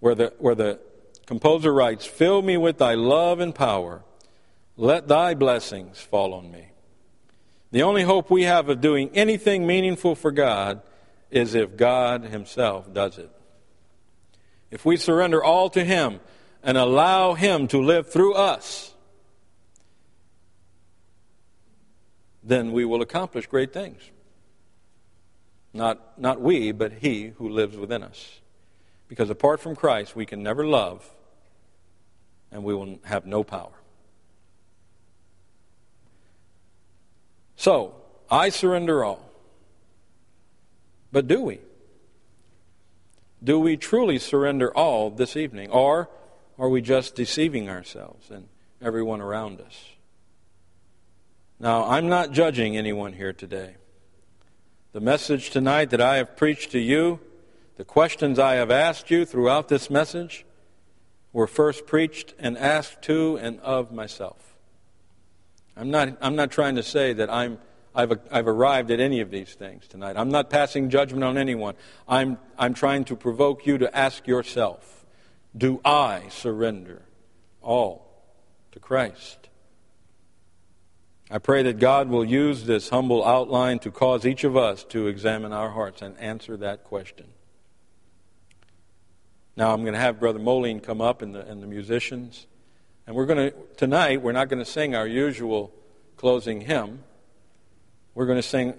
where 0.00 0.14
the, 0.14 0.32
where 0.38 0.54
the 0.54 0.80
composer 1.28 1.74
writes, 1.74 2.06
Fill 2.06 2.40
me 2.40 2.56
with 2.56 2.78
thy 2.78 2.94
love 2.94 3.38
and 3.38 3.54
power, 3.54 4.02
let 4.78 5.08
thy 5.08 5.34
blessings 5.34 6.00
fall 6.00 6.32
on 6.32 6.50
me. 6.50 6.70
The 7.70 7.82
only 7.82 8.02
hope 8.02 8.30
we 8.30 8.44
have 8.44 8.70
of 8.70 8.80
doing 8.80 9.10
anything 9.12 9.66
meaningful 9.66 10.14
for 10.14 10.32
God 10.32 10.80
is 11.30 11.54
if 11.54 11.76
God 11.76 12.24
Himself 12.24 12.94
does 12.94 13.18
it. 13.18 13.30
If 14.70 14.86
we 14.86 14.96
surrender 14.96 15.44
all 15.44 15.68
to 15.70 15.84
Him 15.84 16.20
and 16.62 16.78
allow 16.78 17.34
Him 17.34 17.68
to 17.68 17.82
live 17.82 18.10
through 18.10 18.32
us, 18.32 18.94
then 22.42 22.72
we 22.72 22.86
will 22.86 23.02
accomplish 23.02 23.46
great 23.46 23.74
things. 23.74 24.00
Not, 25.74 26.18
not 26.18 26.40
we, 26.40 26.72
but 26.72 26.94
He 26.94 27.34
who 27.36 27.50
lives 27.50 27.76
within 27.76 28.02
us. 28.02 28.40
Because 29.08 29.28
apart 29.28 29.60
from 29.60 29.76
Christ, 29.76 30.16
we 30.16 30.24
can 30.24 30.42
never 30.42 30.66
love 30.66 31.06
and 32.50 32.64
we 32.64 32.74
will 32.74 32.98
have 33.04 33.26
no 33.26 33.44
power. 33.44 33.72
So, 37.56 37.94
I 38.30 38.50
surrender 38.50 39.04
all. 39.04 39.28
But 41.10 41.26
do 41.26 41.42
we? 41.42 41.60
Do 43.42 43.58
we 43.58 43.76
truly 43.76 44.18
surrender 44.18 44.74
all 44.76 45.10
this 45.10 45.36
evening? 45.36 45.70
Or 45.70 46.08
are 46.58 46.68
we 46.68 46.82
just 46.82 47.14
deceiving 47.14 47.68
ourselves 47.68 48.30
and 48.30 48.48
everyone 48.80 49.20
around 49.20 49.60
us? 49.60 49.90
Now, 51.60 51.84
I'm 51.84 52.08
not 52.08 52.32
judging 52.32 52.76
anyone 52.76 53.12
here 53.12 53.32
today. 53.32 53.74
The 54.92 55.00
message 55.00 55.50
tonight 55.50 55.90
that 55.90 56.00
I 56.00 56.16
have 56.16 56.36
preached 56.36 56.70
to 56.72 56.78
you, 56.78 57.20
the 57.76 57.84
questions 57.84 58.38
I 58.38 58.54
have 58.54 58.70
asked 58.70 59.10
you 59.10 59.24
throughout 59.24 59.68
this 59.68 59.90
message, 59.90 60.44
were 61.38 61.46
first 61.46 61.86
preached 61.86 62.34
and 62.40 62.58
asked 62.58 63.00
to 63.00 63.36
and 63.36 63.60
of 63.60 63.92
myself. 63.92 64.56
I'm 65.76 65.88
not, 65.88 66.18
I'm 66.20 66.34
not 66.34 66.50
trying 66.50 66.74
to 66.74 66.82
say 66.82 67.12
that 67.12 67.30
I'm, 67.30 67.58
I've, 67.94 68.18
I've 68.32 68.48
arrived 68.48 68.90
at 68.90 68.98
any 68.98 69.20
of 69.20 69.30
these 69.30 69.54
things 69.54 69.86
tonight. 69.86 70.16
I'm 70.16 70.30
not 70.30 70.50
passing 70.50 70.90
judgment 70.90 71.22
on 71.22 71.38
anyone. 71.38 71.76
I'm, 72.08 72.38
I'm 72.58 72.74
trying 72.74 73.04
to 73.04 73.14
provoke 73.14 73.68
you 73.68 73.78
to 73.78 73.96
ask 73.96 74.26
yourself 74.26 75.06
Do 75.56 75.80
I 75.84 76.22
surrender 76.28 77.02
all 77.62 78.24
to 78.72 78.80
Christ? 78.80 79.48
I 81.30 81.38
pray 81.38 81.62
that 81.62 81.78
God 81.78 82.08
will 82.08 82.24
use 82.24 82.64
this 82.64 82.88
humble 82.88 83.24
outline 83.24 83.78
to 83.80 83.92
cause 83.92 84.26
each 84.26 84.42
of 84.42 84.56
us 84.56 84.82
to 84.86 85.06
examine 85.06 85.52
our 85.52 85.70
hearts 85.70 86.02
and 86.02 86.18
answer 86.18 86.56
that 86.56 86.82
question. 86.82 87.26
Now 89.58 89.72
I'm 89.72 89.80
going 89.80 89.94
to 89.94 89.98
have 89.98 90.20
Brother 90.20 90.38
Moline 90.38 90.78
come 90.78 91.00
up 91.00 91.20
and 91.20 91.34
the, 91.34 91.44
and 91.44 91.60
the 91.60 91.66
musicians. 91.66 92.46
And 93.08 93.16
we're 93.16 93.26
going 93.26 93.50
to, 93.50 93.56
tonight, 93.76 94.22
we're 94.22 94.30
not 94.30 94.48
going 94.48 94.60
to 94.60 94.70
sing 94.70 94.94
our 94.94 95.04
usual 95.04 95.72
closing 96.16 96.60
hymn. 96.60 97.02
We're 98.14 98.26
going 98.26 98.38
to 98.38 98.42
sing 98.48 98.74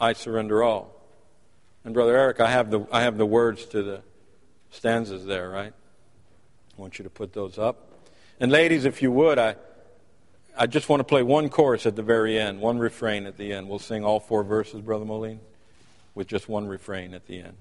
I 0.00 0.14
Surrender 0.14 0.62
All. 0.62 0.98
And 1.84 1.92
Brother 1.92 2.16
Eric, 2.16 2.40
I 2.40 2.50
have 2.50 2.70
the, 2.70 2.86
I 2.90 3.02
have 3.02 3.18
the 3.18 3.26
words 3.26 3.66
to 3.66 3.82
the 3.82 4.00
stanzas 4.70 5.26
there, 5.26 5.50
right? 5.50 5.74
I 5.74 6.80
want 6.80 6.98
you 6.98 7.02
to 7.02 7.10
put 7.10 7.34
those 7.34 7.58
up. 7.58 7.92
And 8.40 8.50
ladies, 8.50 8.86
if 8.86 9.02
you 9.02 9.12
would, 9.12 9.38
I, 9.38 9.56
I 10.56 10.66
just 10.66 10.88
want 10.88 11.00
to 11.00 11.04
play 11.04 11.22
one 11.22 11.50
chorus 11.50 11.84
at 11.84 11.94
the 11.94 12.02
very 12.02 12.38
end, 12.38 12.58
one 12.58 12.78
refrain 12.78 13.26
at 13.26 13.36
the 13.36 13.52
end. 13.52 13.68
We'll 13.68 13.78
sing 13.78 14.02
all 14.02 14.18
four 14.18 14.44
verses, 14.44 14.80
Brother 14.80 15.04
Moline, 15.04 15.40
with 16.14 16.26
just 16.26 16.48
one 16.48 16.68
refrain 16.68 17.12
at 17.12 17.26
the 17.26 17.40
end. 17.40 17.56